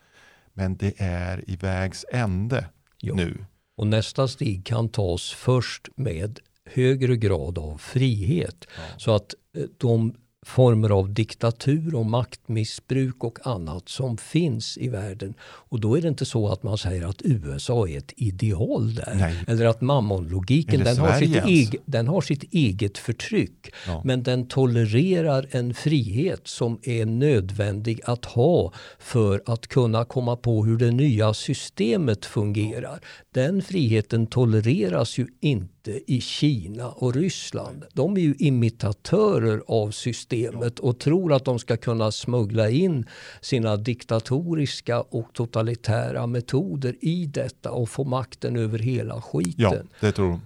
[0.52, 2.66] Men det är i vägs ände
[3.00, 3.14] Ja.
[3.14, 3.44] nu.
[3.76, 8.66] Och nästa steg kan tas först med högre grad av frihet.
[8.96, 10.14] Så att eh, de
[10.46, 15.34] former av diktatur och maktmissbruk och annat som finns i världen.
[15.40, 19.14] Och då är det inte så att man säger att USA är ett ideal där.
[19.14, 19.44] Nej.
[19.46, 21.74] Eller att mammonlogiken, den har, sitt Sverige ens.
[21.74, 23.70] eg, den har sitt eget förtryck.
[23.86, 24.02] Ja.
[24.04, 30.64] Men den tolererar en frihet som är nödvändig att ha för att kunna komma på
[30.64, 33.00] hur det nya systemet fungerar.
[33.38, 37.84] Den friheten tolereras ju inte i Kina och Ryssland.
[37.92, 43.06] De är ju imitatörer av systemet och tror att de ska kunna smuggla in
[43.40, 49.52] sina diktatoriska och totalitära metoder i detta och få makten över hela skiten.
[49.56, 50.40] Ja, det tror de.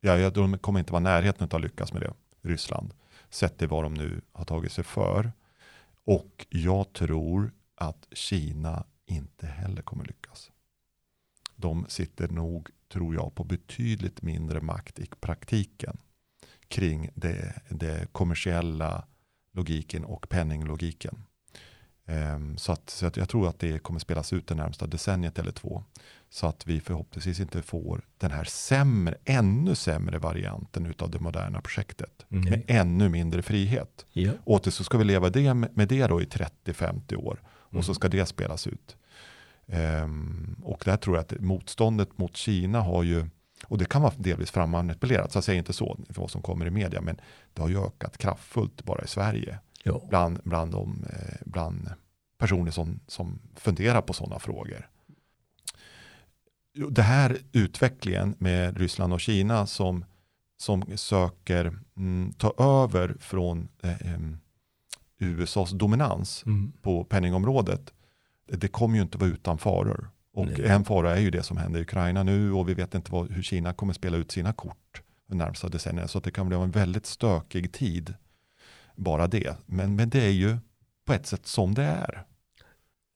[0.00, 2.12] Ja, ja, de kommer inte vara i närheten av att lyckas med det,
[2.48, 2.90] Ryssland.
[3.30, 5.32] Sett till vad de nu har tagit sig för.
[6.04, 10.25] Och jag tror att Kina inte heller kommer lyckas.
[11.56, 15.96] De sitter nog, tror jag, på betydligt mindre makt i praktiken
[16.68, 19.04] kring det, det kommersiella
[19.52, 21.22] logiken och penninglogiken.
[22.06, 25.38] Ehm, så att, så att jag tror att det kommer spelas ut det närmsta decenniet
[25.38, 25.84] eller två.
[26.30, 31.60] Så att vi förhoppningsvis inte får den här sämre, ännu sämre varianten utav det moderna
[31.60, 32.26] projektet.
[32.30, 32.44] Mm.
[32.50, 34.06] Med ännu mindre frihet.
[34.44, 37.42] Och till så ska vi leva det, med det då i 30-50 år.
[37.48, 37.94] Och så Mm.
[37.94, 38.96] ska det spelas ut.
[39.68, 43.26] Ehm, och där tror jag att motståndet mot Kina har ju,
[43.66, 46.66] och det kan vara delvis frammanipulerat, så jag säger inte så för vad som kommer
[46.66, 47.20] i media, men
[47.54, 49.58] det har ju ökat kraftfullt bara i Sverige.
[50.08, 51.90] Bland, bland, de, eh, bland
[52.38, 54.88] personer som, som funderar på sådana frågor.
[56.90, 60.04] Det här utvecklingen med Ryssland och Kina som,
[60.56, 64.38] som söker mm, ta över från eh, em,
[65.18, 66.72] USAs dominans Mm.
[66.82, 67.92] på penningområdet,
[68.46, 70.10] det kommer ju inte vara utan faror.
[70.32, 70.66] Och Nej.
[70.66, 73.32] en fara är ju det som händer i Ukraina nu och vi vet inte vad,
[73.32, 76.08] hur Kina kommer spela ut sina kort de närmsta decennierna.
[76.08, 78.14] Så det kan bli en väldigt stökig tid,
[78.96, 79.56] bara det.
[79.66, 80.56] Men, men det är ju
[81.06, 82.24] på ett sätt som det är.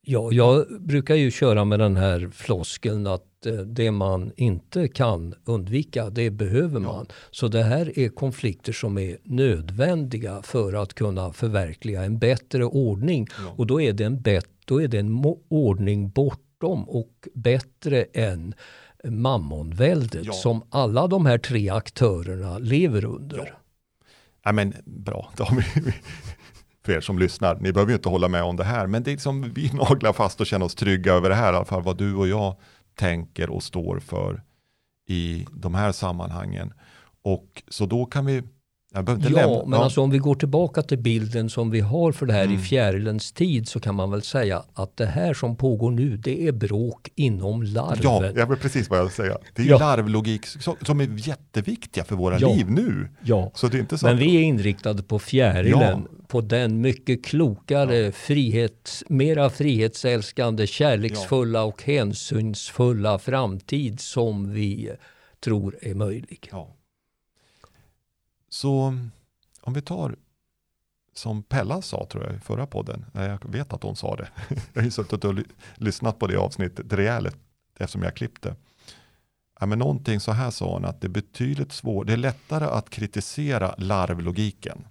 [0.02, 5.34] Ja, jag brukar ju köra med den här floskeln att eh, det man inte kan
[5.44, 7.06] undvika, det behöver man.
[7.30, 13.26] Så det här är konflikter som är nödvändiga för att kunna förverkliga en bättre ordning.
[13.38, 13.54] Ja.
[13.56, 18.54] Och då är det en, bet- då är det en ordning bortom och bättre än
[19.04, 20.32] mammonväldet Ja.
[20.32, 23.38] som alla de här tre aktörerna lever under.
[23.38, 23.44] Ja.
[24.44, 25.32] Ja, men bra,
[26.84, 29.12] för er som lyssnar, ni behöver ju inte hålla med om det här, men det
[29.12, 31.82] är som vi naglar fast och känner oss trygga över det här, i alla fall
[31.82, 32.56] vad du och jag
[32.94, 34.42] tänker och står för
[35.08, 36.72] i de här sammanhangen.
[37.22, 38.42] Och så då kan vi,
[38.94, 42.32] Ja, lämna, men alltså om vi går tillbaka till bilden som vi har för det
[42.32, 42.56] här Mm.
[42.56, 46.46] i fjärilens tid så kan man väl säga att det här som pågår nu det
[46.48, 48.00] är bråk inom larven.
[48.02, 49.36] Ja, jag vet precis vad jag vill säga.
[49.54, 49.78] Det är Ja.
[49.78, 50.46] larvlogik
[50.86, 52.54] som, är jätteviktiga för våra Ja.
[52.54, 53.08] liv nu.
[53.22, 53.50] Ja.
[53.54, 58.12] Så det är inte så Men vi är inriktade på fjärilen, på den mycket klokare,
[58.12, 64.90] frihet, mera frihetsälskande, kärleksfulla och hänsynsfulla framtid som vi
[65.44, 66.48] tror är möjlig.
[66.52, 66.76] Ja.
[68.50, 68.98] Så
[69.60, 70.16] om vi tar
[71.12, 74.28] som Pella sa tror jag i förra podden, jag vet att hon sa det,
[74.72, 77.36] jag har ju suttit och ly- lyssnat på det avsnittet rejält
[77.78, 78.56] eftersom jag klippte.
[79.60, 82.64] Ja, men någonting så här sa hon att det är betydligt svårare, det är lättare
[82.64, 84.86] att kritisera larvlogiken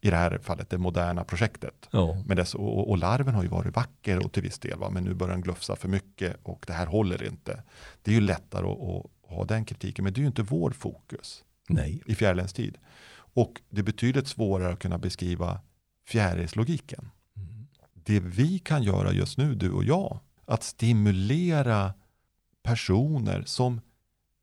[0.00, 1.88] i det här fallet det moderna projektet.
[1.90, 2.22] Ja.
[2.26, 4.90] Men dess, och, och larven har ju varit vacker och till viss del, va?
[4.90, 7.62] men nu börjar den glufsa för mycket och det här håller inte.
[8.02, 10.70] Det är ju lättare att, att ha den kritiken, men det är ju inte vår
[10.70, 12.02] fokus Nej.
[12.06, 12.78] i fjärilens tid.
[13.14, 15.60] Och det är betydligt svårare att kunna beskriva
[16.08, 17.10] fjärilslogiken.
[17.92, 21.94] Det vi kan göra just nu, du och jag, att stimulera
[22.62, 23.80] personer som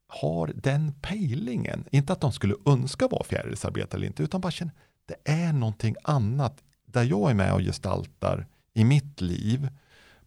[0.07, 1.85] har den pejlingen.
[1.91, 4.71] Inte att de skulle önska vara fjärilsarbetare eller inte, utan bara känna
[5.05, 9.69] det är någonting annat där jag är med och gestaltar i mitt liv,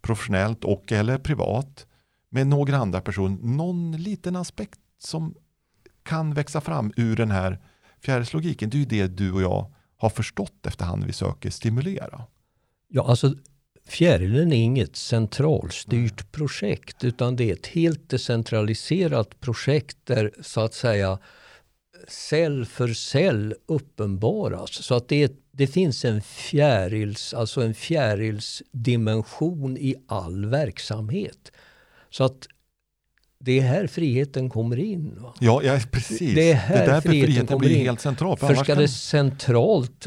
[0.00, 1.86] professionellt och eller privat,
[2.28, 5.34] med några andra personer, någon liten aspekt som
[6.06, 7.58] kan växa fram ur den här
[8.00, 8.70] fjärilslogiken.
[8.70, 12.22] Det är ju det du och jag har förstått efterhand vi söker stimulera.
[12.88, 13.34] Ja, alltså
[13.88, 20.74] Fjärilen är inget centralstyrt projekt utan det är ett helt decentraliserat projekt där så att
[20.74, 21.18] säga
[22.08, 24.72] cell för cell uppenbaras.
[24.72, 31.52] Så att det, det finns en fjärils, alltså en fjärilsdimension i all verksamhet.
[32.10, 32.46] Så att
[33.46, 35.14] Det är här friheten kommer in.
[35.22, 35.34] Va?
[35.40, 36.34] Ja, ja, precis.
[36.34, 37.86] Det är här det är därför friheten friheten kommer blir in.
[37.86, 38.36] helt central.
[38.38, 40.06] För annars ska kan- det centralt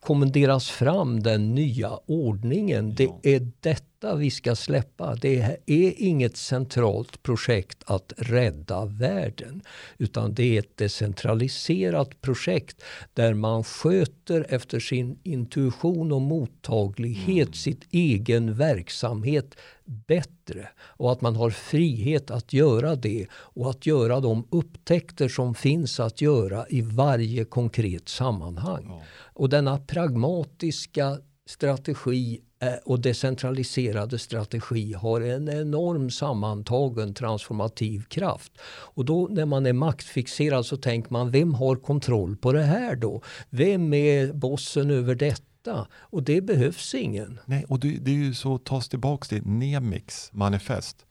[0.00, 2.94] kommenderas fram den nya ordningen.
[2.94, 3.20] Det Ja.
[3.22, 3.82] är detta
[4.14, 5.14] vi ska släppa.
[5.14, 9.62] Det är inget centralt projekt att rädda världen.
[9.98, 12.82] Utan det är ett decentraliserat projekt
[13.14, 20.68] där man sköter efter sin intuition och mottaglighet sitt egen verksamhet bättre.
[20.78, 26.00] Och att man har frihet att göra det och att göra de upptäckter som finns
[26.00, 28.86] att göra i varje konkret sammanhang.
[28.88, 29.02] Ja.
[29.34, 38.52] Och denna pragmatiska strategi Eh, och decentraliserade strategi har en enorm sammantagen transformativ kraft.
[38.66, 42.96] Och då när man är maktfixerad så tänker man, vem har kontroll på det här
[42.96, 43.22] då?
[43.50, 45.86] Vem är bossen över detta?
[45.92, 47.38] Och det behövs ingen.
[47.44, 51.06] Nej, och det, det är ju så, tas tillbaks till Nemix manifest.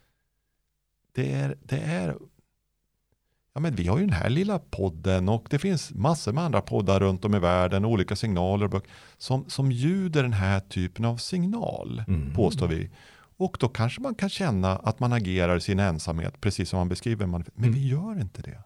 [1.11, 2.17] Det är, det är,
[3.55, 6.61] ja men vi har ju den här lilla podden och det finns massor med andra
[6.61, 11.05] poddar runt om i världen, olika signaler och böcker, som, som ljuder den här typen
[11.05, 12.33] av signal, Mm.
[12.33, 12.89] påstår vi.
[13.37, 16.89] Och då kanske man kan känna att man agerar i sin ensamhet, precis som man
[16.89, 17.25] beskriver.
[17.25, 17.71] Men Mm.
[17.73, 18.57] vi gör inte det.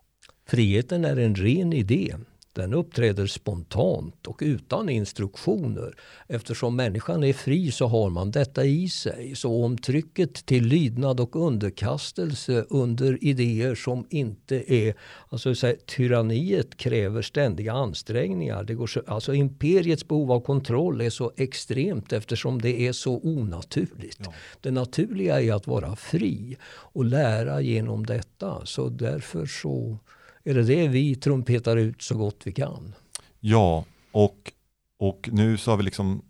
[0.47, 2.15] Friheten är en ren idé.
[2.53, 5.95] Den uppträder spontant och utan instruktioner.
[6.27, 9.35] Eftersom människan är fri så har man detta i sig.
[9.35, 14.93] Så om trycket till lydnad och underkastelse under idéer som inte är...
[15.29, 18.63] Alltså så här, tyranniet kräver ständiga ansträngningar.
[18.63, 23.19] Det går så, alltså imperiets behov av kontroll är så extremt eftersom det är så
[23.23, 24.21] onaturligt.
[24.25, 24.33] Ja.
[24.61, 28.65] Det naturliga är att vara fri och lära genom detta.
[28.65, 29.99] Så därför så
[30.43, 32.95] är det det vi trumpetar ut så gott vi kan.
[33.39, 34.51] Ja, och,
[34.97, 36.25] och nu så har vi liksom,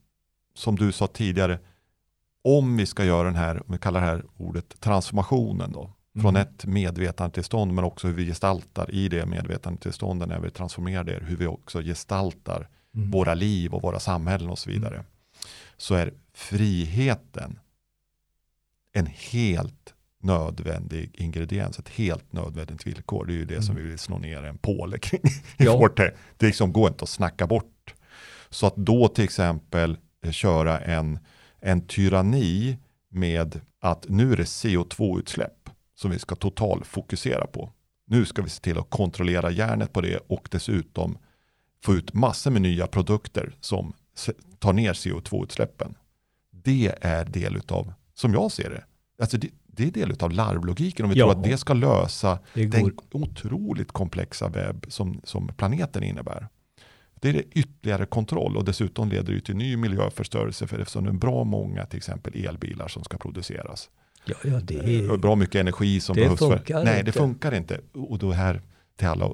[0.56, 1.60] som du sa tidigare,
[2.44, 6.36] om vi ska göra den här, om vi kallar det här ordet transformationen då, från
[6.36, 6.42] Mm.
[6.42, 11.38] ett medvetandetillstånd men också hur vi gestaltar i det medvetandetillståndet när vi transformerar det, hur
[11.38, 13.12] vi också gestaltar Mm.
[13.12, 15.04] våra liv och våra samhällen och så vidare.
[15.78, 17.60] Så är friheten
[18.94, 23.26] en helt nödvändig ingrediens, ett helt nödvändigt villkor.
[23.26, 25.22] Det är ju det som vi vill slå ner en påle kring
[25.58, 25.90] i Ja.
[26.38, 27.94] Det liksom går inte att snacka bort.
[28.50, 31.20] Så att då till exempel eh, köra en,
[31.60, 32.78] en tyranni
[33.10, 37.72] med att nu är det CO2-utsläpp som vi ska totalfokusera på.
[38.08, 41.18] Nu ska vi se till att kontrollera järnet på det och dessutom
[41.84, 43.94] få ut massor med nya produkter som
[44.60, 45.96] tar ner CO2-utsläppen.
[46.52, 48.84] Det är del av, som jag ser det,
[49.22, 51.26] alltså det, det är del av larvlogiken om vi Ja.
[51.26, 56.48] tror att det ska lösa Det den otroligt komplexa webb som, som planeten innebär.
[57.22, 61.14] Det är ytterligare kontroll och dessutom leder det till ny miljöförstörelse för eftersom det är
[61.14, 63.90] bra många till exempel elbilar som ska produceras.
[64.26, 66.40] ja, ja, det är, bra mycket energi som Det behövs.
[66.40, 67.82] funkar för, nej, det funkar inte.
[67.94, 68.62] Och då här
[68.96, 69.30] till alla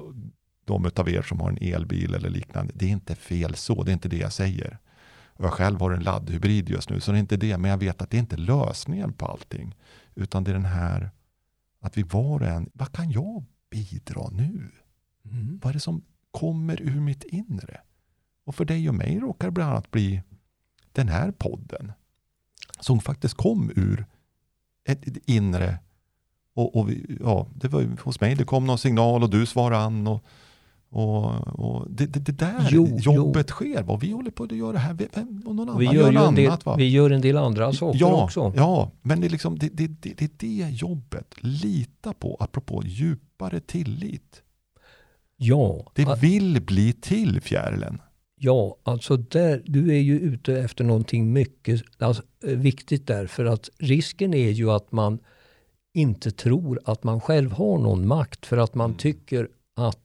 [0.66, 2.74] de av er som har en elbil eller liknande.
[2.76, 4.78] Det är inte fel så, det är inte det jag säger.
[5.38, 7.58] Jag själv har en laddhybrid just nu, så det är inte det.
[7.58, 9.76] Men jag vet att det är inte lösningen på allting.
[10.16, 11.12] Utan det är den här
[11.80, 14.72] att vi var och en, vad kan jag bidra nu?
[15.26, 15.60] mm.
[15.64, 17.82] Vad är det som kommer ur mitt inre?
[18.46, 20.22] Och för dig och mig råkar det bland annat bli
[20.92, 21.92] den här podden.
[22.80, 24.06] Som faktiskt kom ur
[24.84, 25.80] ett, inre.
[26.54, 29.84] Och, och vi, ja, det var hos mig, det kom någon signal och du svarade
[29.84, 30.08] an.
[30.08, 30.26] Och,
[30.96, 33.84] och, och det, det, det där Jo, jobbet sker.
[33.84, 34.94] Vad vi håller på att göra här.
[34.94, 36.66] Vem, och någon annan vi, gör gör del, annat.
[36.66, 36.76] Va?
[36.76, 38.54] vi gör en del andra saker ja, också.
[38.56, 41.36] Ja, men det är, liksom, det, det, det, det det jobbet.
[41.38, 44.42] Lita på, apropå djupare tillit.
[45.38, 48.02] Ja, Det vill bli till fjärilen.
[48.38, 53.28] ja, alltså där, du är ju ute efter någonting mycket alltså, eh, viktigt där.
[53.28, 55.20] För att risken är ju att man
[55.94, 58.98] inte tror att man själv har någon makt för att man Mm.
[58.98, 60.00] tycker att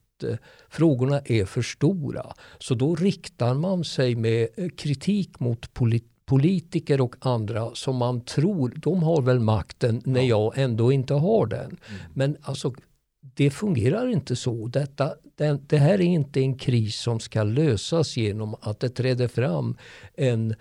[0.68, 2.26] frågorna är för stora.
[2.58, 8.20] Så då riktar man sig med eh, kritik mot polit politiker och andra som man
[8.20, 11.76] tror, de har väl makten när jag ändå inte har den.
[12.14, 12.74] Men alltså
[13.20, 14.66] det fungerar inte så.
[14.66, 19.28] Detta, den, det här är inte en kris som ska lösas genom att det träder
[19.28, 19.76] fram
[20.14, 20.54] en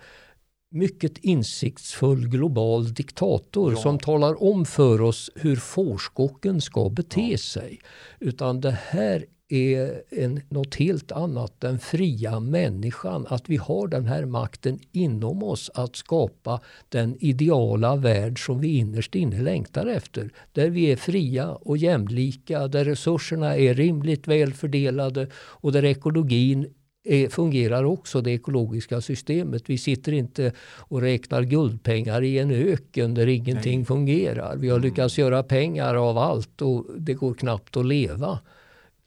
[0.70, 3.78] mycket insiktsfull global diktator Ja.
[3.78, 7.80] som talar om för oss hur fårskocken ska bete sig.
[8.20, 13.26] Utan det här är en, något helt annat, den fria människan.
[13.28, 18.76] Att vi har den här makten inom oss att skapa den ideala värld som vi
[18.76, 20.30] innerst inne längtar efter.
[20.52, 26.66] Där vi är fria och jämlika, där resurserna är rimligt väl fördelade och där ekologin
[27.04, 29.62] är, fungerar också det ekologiska systemet.
[29.66, 33.86] Vi sitter inte och räknar guldpengar i en öken där ingenting Nej.
[33.86, 34.56] fungerar.
[34.56, 34.88] Vi har mm.
[34.88, 38.38] lyckats göra pengar av allt och det går knappt att leva.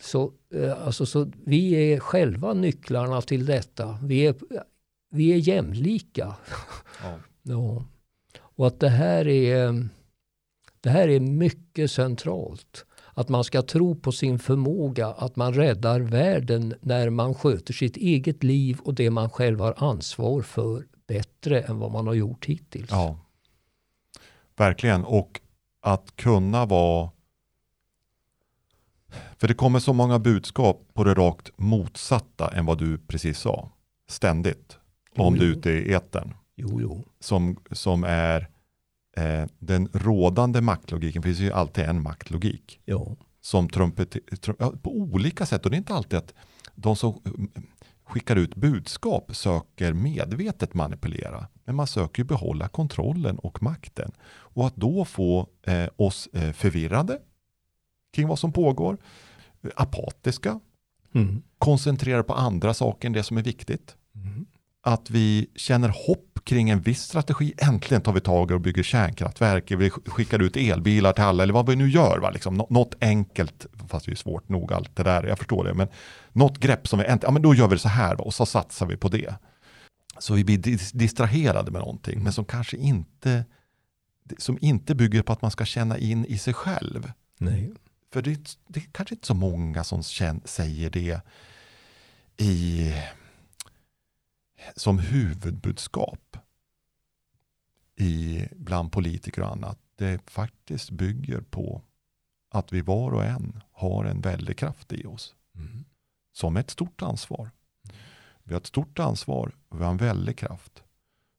[0.03, 3.97] Så, eh, alltså, så vi är själva nycklarna till detta.
[4.03, 4.35] Vi är,
[5.11, 6.35] vi är jämlika.
[7.03, 7.15] Ja.
[7.43, 7.85] ja.
[8.39, 9.87] Och att det här är,
[10.81, 12.85] det här är mycket centralt.
[13.13, 17.97] Att man ska tro på sin förmåga att man räddar världen när man sköter sitt
[17.97, 22.45] eget liv och det man själv har ansvar för bättre än vad man har gjort
[22.45, 22.91] hittills.
[22.91, 23.19] Ja,
[24.55, 25.05] verkligen.
[25.05, 25.41] Och
[25.81, 27.09] att kunna vara
[29.37, 33.69] för det kommer så många budskap på det rakt motsatta än vad du precis sa.
[34.09, 34.77] Ständigt.
[35.15, 36.33] Jo, om du är ute i etern.
[36.55, 37.05] Jo, jo.
[37.19, 38.49] Som, som är
[39.17, 41.21] eh, den rådande maktlogiken.
[41.21, 42.79] Det finns ju alltid en maktlogik.
[42.85, 43.17] Jo.
[43.41, 44.17] Som trumpet,
[44.81, 45.65] på olika sätt.
[45.65, 46.33] Och det är inte alltid att
[46.75, 47.21] de som
[48.03, 51.47] skickar ut budskap söker medvetet manipulera.
[51.65, 54.11] Men man söker behålla kontrollen och makten.
[54.25, 57.19] Och att då få eh, oss eh, förvirrade
[58.13, 58.97] kring vad som pågår,
[59.75, 60.59] apatiska,
[61.15, 61.41] mm.
[61.57, 63.95] koncentrerade på andra saker än det som är viktigt.
[64.15, 64.45] Mm.
[64.81, 67.53] Att vi känner hopp kring en viss strategi.
[67.57, 69.71] Äntligen tar vi tag och bygger kärnkraftverk.
[69.71, 72.19] Vi skickar ut elbilar till alla eller vad vi nu gör.
[72.19, 72.29] Va?
[72.29, 75.73] Liksom, något enkelt, fast det är svårt nog allt det där, jag förstår det.
[75.73, 75.87] Men
[76.31, 78.23] något grepp som vi äntligen, ja men då gör vi det så här va?
[78.23, 79.35] och så satsar vi på det.
[80.19, 83.45] Så vi blir distraherade med någonting, men som kanske inte,
[84.37, 87.11] som inte bygger på att man ska känna in i sig själv.
[87.39, 87.73] Nej.
[88.13, 91.21] För det, det är kanske inte så många som känner, säger det
[92.37, 92.93] i,
[94.75, 96.37] som huvudbudskap
[97.95, 99.79] i, bland politiker och annat.
[99.95, 101.81] Det faktiskt bygger på
[102.49, 105.35] att vi var och en har en väldig kraft i oss.
[105.55, 105.85] Mm.
[106.33, 107.49] Som ett stort ansvar.
[108.43, 110.83] Vi har ett stort ansvar och vi har en väldig kraft.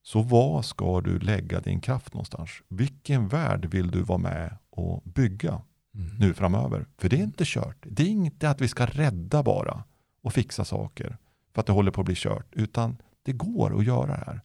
[0.03, 2.49] Så vad ska du lägga din kraft någonstans?
[2.67, 5.61] Vilken värld vill du vara med och bygga?
[5.95, 6.15] Mm.
[6.19, 6.85] nu framöver.
[6.97, 7.77] För det är inte kört.
[7.83, 9.83] Det är inte att vi ska rädda bara
[10.21, 11.17] och fixa saker
[11.53, 12.47] för att det håller på att bli kört.
[12.51, 14.41] Utan det går att göra det här.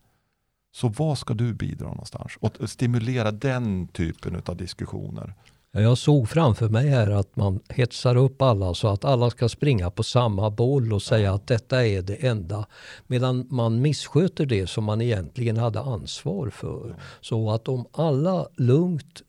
[0.73, 2.33] Så vad ska du bidra någonstans?
[2.41, 5.35] Och stimulera den typen av diskussioner.
[5.73, 9.91] Jag såg framför mig här att man hetsar upp alla så att alla ska springa
[9.91, 12.67] på samma boll och säga att detta är det enda.
[13.07, 16.97] Medan man missköter det som man egentligen hade ansvar för.
[17.21, 19.23] Så att om alla lugnt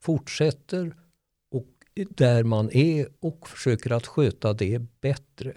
[0.00, 0.94] fortsätter
[1.94, 5.52] där man är och försöker att sköta det bättre.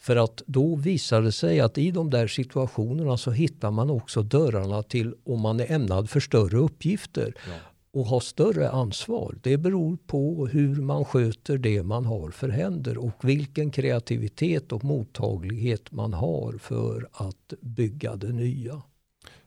[0.00, 4.22] För att då visar det sig att i de där situationerna så hittar man också
[4.22, 7.34] dörrarna till om man är ämnad för större uppgifter.
[7.46, 7.52] Ja.
[7.90, 9.38] och ha större ansvar.
[9.42, 14.84] Det beror på hur man sköter det man har för händer och vilken kreativitet och
[14.84, 18.82] mottaglighet man har för att bygga det nya.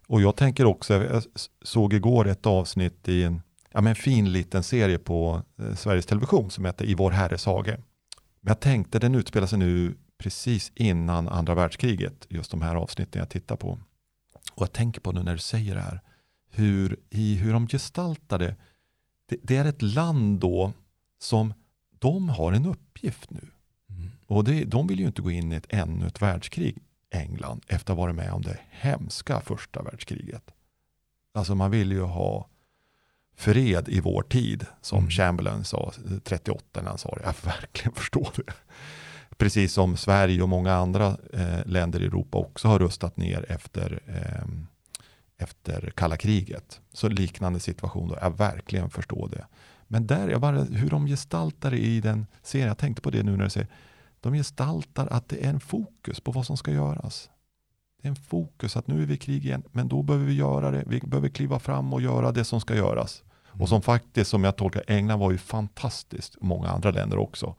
[0.07, 1.23] Och jag tänker också, jag
[1.61, 6.05] såg igår ett avsnitt i en ja, men en fin liten serie på eh, Sveriges
[6.05, 7.77] Television som heter I vår Herres hage.
[8.41, 13.19] Men jag tänkte den utspelar sig nu precis innan andra världskriget, just de här avsnitten
[13.19, 13.79] jag tittar på.
[14.53, 16.01] Och jag tänker på nu när du säger det här,
[16.49, 18.55] hur, i hur de gestaltade,
[19.25, 20.73] det, det är ett land då
[21.19, 21.53] som
[21.99, 23.47] de har en uppgift nu.
[23.89, 24.09] Mm.
[24.27, 26.77] Och det, de vill ju inte gå in i ett ännu ett världskrig,
[27.11, 30.51] England, efter att ha varit med om det hemska första världskriget.
[31.33, 32.47] Alltså man vill ju ha
[33.39, 35.09] fred i vår tid, som mm.
[35.09, 35.91] Chamberlain sa
[36.23, 37.21] 38 när han sa det.
[37.23, 38.53] Jag verkligen förstår det.
[39.37, 43.99] Precis som Sverige och många andra eh, länder i Europa också har rustat ner efter,
[44.07, 44.47] eh,
[45.37, 46.81] efter kalla kriget.
[46.93, 49.45] Så liknande situation då, jag verkligen förstår det.
[49.87, 53.23] Men där, jag bara, hur de gestaltar det i den serien, jag tänkte på det
[53.23, 53.69] nu när du säger,
[54.19, 57.29] de gestaltar att det är en fokus på vad som ska göras.
[58.01, 60.33] Det är en fokus att nu är vi i krig igen, men då behöver vi
[60.33, 60.83] göra det.
[60.87, 63.23] Vi behöver kliva fram och göra det som ska göras.
[63.49, 67.55] Och som faktiskt, som jag tolkar England var ju fantastiskt, många andra länder också,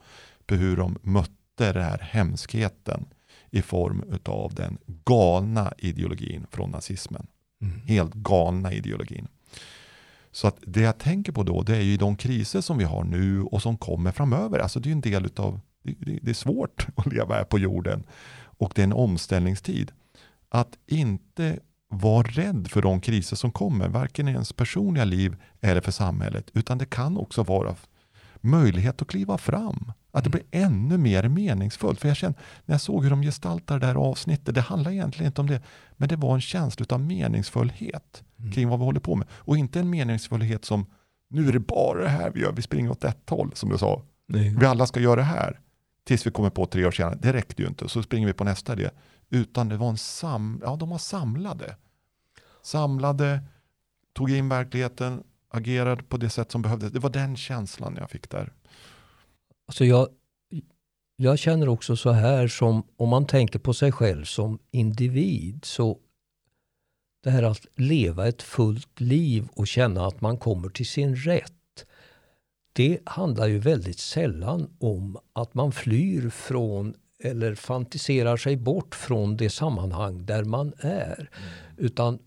[0.47, 3.07] på hur de mötte den här hemskheten
[3.51, 7.27] i form av den galna ideologin från nazismen.
[7.63, 7.81] Mm.
[7.87, 9.29] Helt galna ideologin.
[10.33, 13.05] Så att det jag tänker på då, det är ju de kriser som vi har
[13.05, 14.59] nu och som kommer framöver.
[14.59, 15.61] Alltså det är en del av,
[16.23, 19.93] det är svårt att leva här på jorden och det är en omställningstid.
[20.49, 21.59] Att inte
[21.91, 26.51] var rädd för de kriser som kommer, varken i ens personliga liv eller för samhället.
[26.55, 27.77] Utan det kan också vara
[28.41, 29.93] möjlighet att kliva fram.
[30.13, 32.01] Att det blir ännu mer meningsfullt.
[32.01, 35.27] För jag känner, när jag såg hur de gestaltar det här avsnittet, det handlar egentligen
[35.27, 35.63] inte om det,
[35.97, 38.53] men det var en känsla av meningsfullhet mm.
[38.53, 39.27] kring vad vi håller på med.
[39.33, 40.87] Och inte en meningsfullhet som,
[41.31, 43.79] nu är det bara det här vi gör, vi springer åt ett håll, som du
[43.79, 44.03] sa.
[44.29, 44.57] Nej.
[44.61, 45.61] Vi alla ska göra det här.
[46.05, 47.89] tills vi kommer på tre år senare, det räckte ju inte.
[47.89, 48.91] Så springer vi på nästa idé.
[49.31, 51.77] Utan det var en sam, ja de var samlade.
[52.63, 53.41] Samlade,
[54.13, 56.93] tog in verkligheten, agerade på det sätt som behövdes.
[56.93, 58.53] Det var den känslan jag fick där.
[59.67, 60.09] Alltså jag,
[61.17, 65.99] jag känner också så här som om man tänker på sig själv som individ så
[67.23, 71.87] det här att leva ett fullt liv och känna att man kommer till sin rätt.
[72.73, 79.37] Det handlar ju väldigt sällan om att man flyr från eller fantiserar sig bort från
[79.37, 81.19] det sammanhang där man är.
[81.19, 81.51] Mm.
[81.77, 82.19] Utan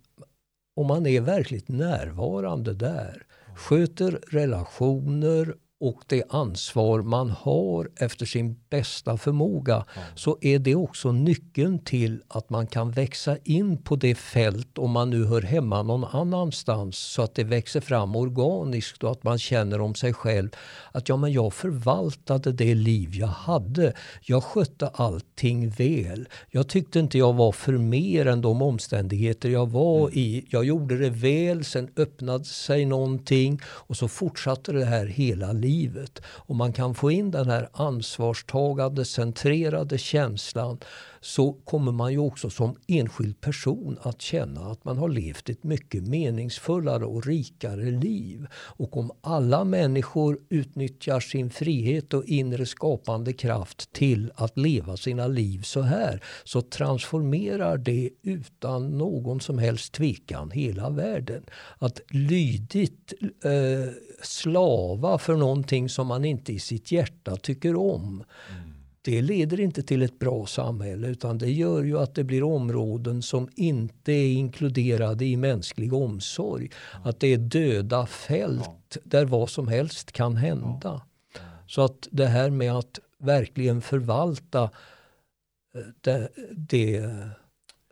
[0.75, 3.25] om man är verkligt närvarande där,
[3.55, 10.01] sköter relationer och det ansvar man har efter sin bästa förmåga ja.
[10.15, 14.91] så är det också nyckeln till att man kan växa in på det fält om
[14.91, 19.39] man nu hör hemma någon annanstans så att det växer fram organiskt och att man
[19.39, 20.49] känner om sig själv
[20.91, 23.93] att ja, men jag förvaltade det liv jag hade.
[24.21, 26.27] Jag skötte allting väl.
[26.51, 30.19] Jag tyckte inte jag var för mer än de omständigheter jag var mm.
[30.19, 30.45] i.
[30.49, 35.72] Jag gjorde det väl, sen öppnade sig någonting och så fortsatte det här hela livet
[35.73, 36.21] livet.
[36.25, 40.77] Och man kan få in den här ansvarstagande, centrerade känslan
[41.23, 45.63] så kommer man ju också som enskild person att känna att man har levt ett
[45.63, 48.47] mycket meningsfullare och rikare liv.
[48.53, 55.27] Och om alla människor utnyttjar sin frihet och inre skapande kraft till att leva sina
[55.27, 61.43] liv så här så transformerar det utan någon som helst tvekan hela världen.
[61.77, 63.13] Att lydigt
[63.43, 68.23] eh, slava för någonting som man inte i sitt hjärta tycker om.
[68.49, 68.72] Mm
[69.05, 73.21] det leder inte till ett bra samhälle utan det gör ju att det blir områden
[73.21, 76.69] som inte är inkluderade i mänsklig omsorg.
[77.03, 81.01] Att det är döda fält där vad som helst kan hända.
[81.67, 87.09] Så att det här med att verkligen förvalta eh, det, det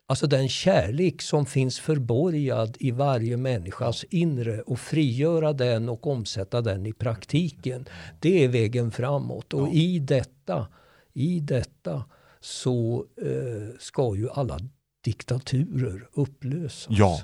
[0.06, 6.62] Alltså den kärlek som finns förborgad i varje människas inre och frigöra den och omsätta
[6.62, 7.86] den i praktiken.
[8.20, 10.68] Det är vägen framåt och i detta
[11.14, 12.06] i detta
[12.40, 14.60] så eh, ska ju alla
[15.04, 16.98] diktaturer upplösas.
[16.98, 17.22] Ja,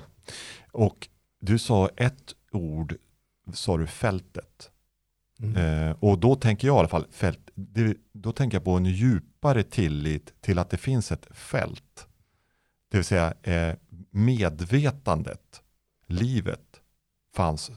[0.72, 1.08] och
[1.40, 2.94] du sa ett ord,
[3.52, 4.70] sa du fältet.
[5.40, 5.56] Mm.
[5.56, 8.84] Eh, och då tänker jag i alla fall, fält, det, då tänker jag på en
[8.84, 12.06] djupare tillit till att det finns ett fält.
[12.90, 13.76] Det vill säga eh,
[14.10, 15.62] medvetandet,
[16.06, 16.80] livet,
[17.34, 17.70] fanns,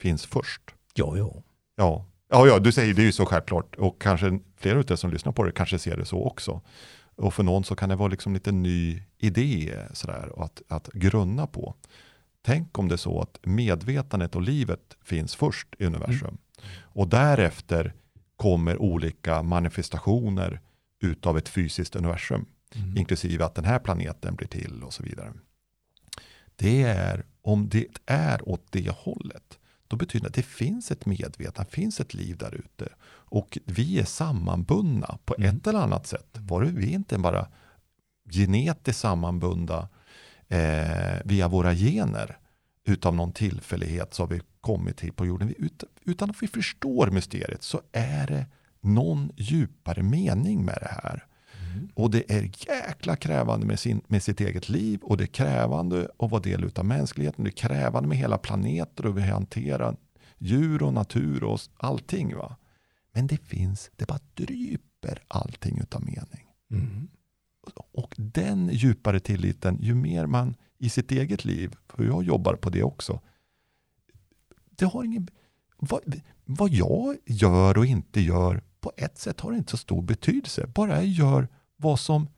[0.00, 0.74] finns först.
[0.94, 1.42] Ja, ja.
[1.76, 4.96] Ja, Ja, ja, du säger det är ju så självklart och kanske flera av er
[4.96, 6.60] som lyssnar på det kanske ser det så också.
[7.16, 11.46] Och för någon så kan det vara liksom lite ny idé sådär, att, att grunna
[11.46, 11.74] på.
[12.42, 16.28] Tänk om det är så att medvetandet och livet finns först i universum.
[16.28, 16.38] Mm.
[16.82, 17.94] Och därefter
[18.36, 20.60] kommer olika manifestationer
[21.02, 22.46] utav ett fysiskt universum.
[22.74, 22.96] Mm.
[22.96, 25.32] Inklusive att den här planeten blir till och så vidare.
[26.56, 29.58] Det är, om det är åt det hållet,
[29.92, 32.88] då betyder det att det finns ett medvetande, finns ett liv där ute.
[33.04, 35.56] Och vi är sammanbundna på mm.
[35.56, 36.36] ett eller annat sätt.
[36.38, 37.46] Var vi är inte bara
[38.30, 39.88] genetiskt sammanbundna
[40.48, 42.38] eh, via våra gener.
[42.84, 45.54] Utav någon tillfällighet så har vi kommit hit på jorden.
[45.58, 48.46] Ut, utan att vi förstår mysteriet så är det
[48.80, 51.26] någon djupare mening med det här.
[51.72, 51.88] Mm.
[51.94, 56.08] Och det är jäkla krävande med, sin, med sitt eget liv och det är krävande
[56.18, 57.44] att vara del av mänskligheten.
[57.44, 59.96] Det är krävande med hela planeter och vi hanterar
[60.38, 62.36] djur och natur och allting.
[62.36, 62.56] Va?
[63.12, 66.46] Men det finns, det bara dryper allting utav mening.
[66.70, 67.08] Mm.
[67.92, 72.70] Och den djupare tilliten, ju mer man i sitt eget liv, för jag jobbar på
[72.70, 73.20] det också,
[74.70, 75.28] det har ingen,
[75.76, 80.66] vad, vad jag gör och inte gör på ett sätt har inte så stor betydelse.
[80.66, 81.48] Bara jag gör
[81.82, 82.28] vad som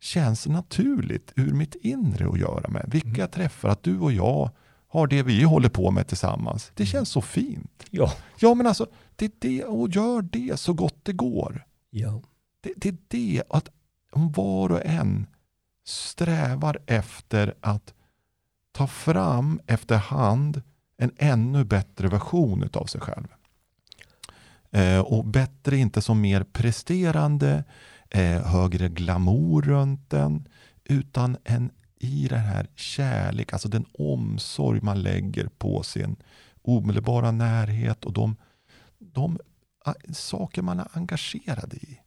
[0.00, 2.84] känns naturligt ur mitt inre att göra med.
[2.88, 3.20] Vilka mm.
[3.20, 4.50] jag träffar, att du och jag
[4.88, 6.72] har det vi håller på med tillsammans.
[6.74, 7.84] Det känns så fint.
[7.90, 8.86] Ja, ja men alltså,
[9.16, 11.66] det är det och gör det så gott det går.
[11.90, 12.22] Ja.
[12.60, 13.68] Det, det är det att
[14.10, 15.26] var och en
[15.86, 17.94] strävar efter att
[18.72, 20.62] ta fram efterhand
[20.96, 23.26] en ännu bättre version av sig själv.
[24.70, 27.64] Eh, och bättre inte som mer presterande,
[28.14, 30.48] eh, högre glamour runt den,
[30.84, 36.16] utan en i den här kärlek, alltså den omsorg man lägger på sin
[36.62, 38.36] omedelbara närhet och de,
[38.98, 39.38] de
[40.12, 42.00] saker man är engagerad i.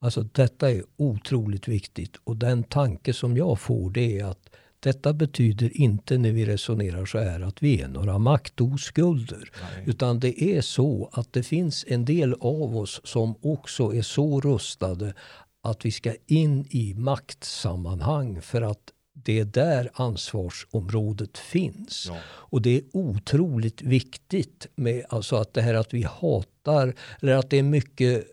[0.00, 4.50] Alltså detta är otroligt viktigt och den tanke som jag får det är att
[4.80, 9.50] detta betyder inte när vi resonerar så här att vi är några maktoskulder.
[9.62, 9.84] Nej.
[9.86, 14.40] Utan det är så att det finns en del av oss som också är så
[14.40, 15.14] rustade
[15.62, 22.06] att vi ska in i maktsammanhang för att det är där ansvarsområdet finns.
[22.08, 22.18] Ja.
[22.26, 27.50] Och det är otroligt viktigt med alltså att det här att vi hatar eller att
[27.50, 28.26] det är mycket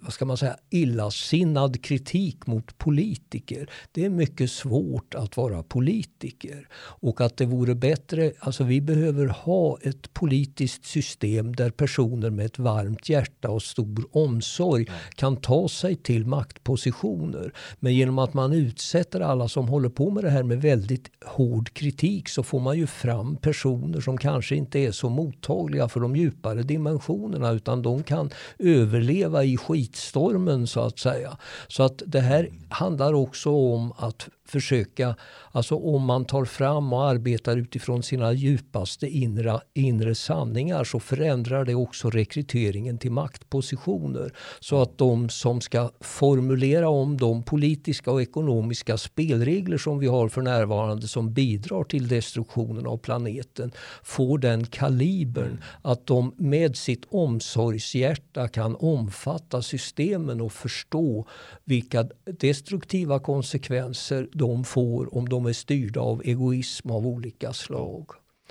[0.00, 3.70] vad ska man säga, illasinnad kritik mot politiker.
[3.92, 6.68] Det är mycket svårt att vara politiker.
[6.74, 12.46] Och att det vore bättre, alltså vi behöver ha ett politiskt system där personer med
[12.46, 17.52] ett varmt hjärta och stor omsorg kan ta sig till maktpositioner.
[17.80, 21.72] Men genom att man utsätter alla som håller på med det här med väldigt hård
[21.72, 26.16] kritik så får man ju fram personer som kanske inte är så mottagliga för de
[26.16, 31.36] djupare dimensionerna utan de kan överleva i skitstormen så att säga.
[31.68, 35.16] Så att det här handlar också om att försöka,
[35.52, 41.64] alltså om man tar fram och arbetar utifrån sina djupaste inre, inre sanningar så förändrar
[41.64, 44.32] det också rekryteringen till maktpositioner.
[44.60, 50.28] Så att de som ska formulera om de politiska och ekonomiska spelregler som vi har
[50.28, 53.72] för närvarande som bidrar till destruktionen av planeten
[54.02, 61.26] får den kalibern att de med sitt omsorgshjärta kan omfatta systemen och förstå
[61.64, 68.10] vilka destruktiva konsekvenser de får om de är styrda av egoism av olika slag.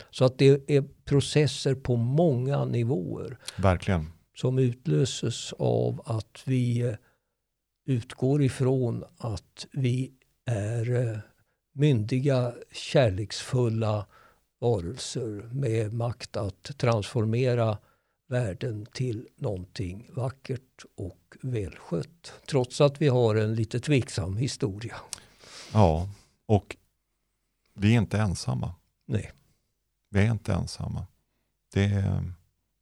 [0.10, 4.06] Så att det är processer på många nivåer Verkligen.
[4.36, 6.94] som utlöses av att vi eh,
[7.86, 10.12] utgår ifrån att vi
[10.46, 11.20] är eh,
[11.74, 14.06] myndiga, kärleksfulla
[14.60, 17.78] varelser med makt att transformera
[18.30, 22.34] världen till någonting vackert och välskött.
[22.48, 24.96] Trots att vi har en lite tveksam historia.
[25.74, 26.10] Ja,
[26.46, 26.76] och
[27.74, 28.74] vi är inte ensamma.
[29.08, 29.32] Nej.
[30.10, 31.06] Vi är inte ensamma.
[31.74, 32.34] Det är,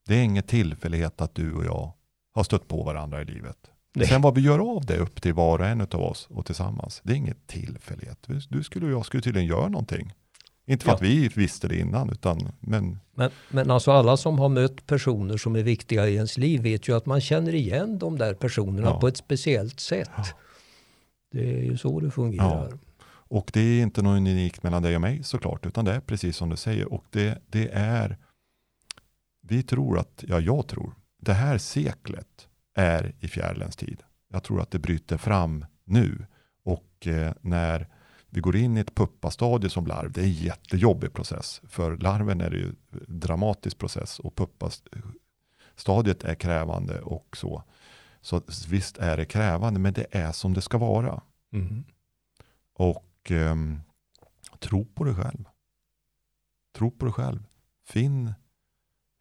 [0.07, 1.91] det är ingen tillfällighet att du och jag
[2.33, 3.57] har stött på varandra i livet.
[3.93, 4.07] Nej.
[4.07, 7.01] Sen vad vi gör av det upp till var och en av oss och tillsammans.
[7.03, 8.27] Det är ingen tillfällighet.
[8.49, 10.13] Du- skulle och jag skulle tydligen göra någonting.
[10.67, 10.95] Inte för Ja.
[10.95, 15.37] att vi visste det innan, utan men Men, men alltså alla som har mött personer
[15.37, 18.87] som är viktiga i ens liv vet ju att man känner igen de där personerna
[18.89, 18.99] Ja.
[18.99, 20.09] på ett speciellt sätt.
[21.35, 22.73] Det är ju så det fungerar.
[23.27, 26.37] Och det är inte något unikt mellan dig och mig såklart, utan det är precis
[26.37, 26.93] som du säger.
[26.93, 28.17] Och det, det är,
[29.41, 34.01] vi tror att, ja jag tror, det här seklet är i fjärilens tid.
[34.31, 36.25] Jag tror att det bryter fram nu.
[36.63, 37.87] Och eh, när
[38.29, 41.61] vi går in i ett puppastadie som larv, det är en jättejobbig process.
[41.67, 42.75] För larven är det ju en
[43.19, 47.63] dramatisk process och puppastadiet är krävande och så.
[48.25, 51.21] Så visst är det krävande, men det är som det ska vara.
[51.53, 51.83] Mm.
[52.73, 53.81] Och ehm,
[54.59, 55.43] tro på dig själv.
[56.75, 57.43] Tro på dig själv.
[57.87, 58.33] Finn,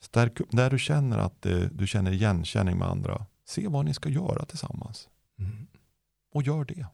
[0.01, 3.27] stärk upp, där du känner att eh, du känner igenkänning med andra.
[3.45, 5.09] Se vad ni ska göra tillsammans.
[5.39, 5.67] Mm.
[6.33, 6.87] Och gör det.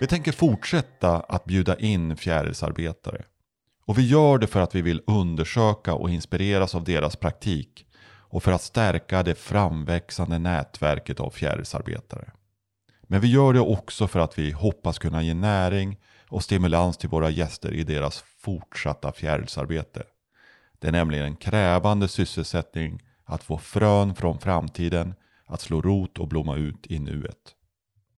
[0.00, 3.24] Vi tänker fortsätta att bjuda in fjärilsarbetare.
[3.86, 7.86] Och vi gör det för att vi vill undersöka och inspireras av deras praktik
[8.28, 12.30] och för att stärka det framväxande nätverket av fjärilsarbetare.
[13.02, 15.96] Men vi gör det också för att vi hoppas kunna ge näring
[16.28, 20.02] och stimulans till våra gäster i deras fortsatta fjärilsarbete.
[20.78, 25.14] Det är nämligen en krävande sysselsättning att få frön från framtiden
[25.46, 27.55] att slå rot och blomma ut i nuet.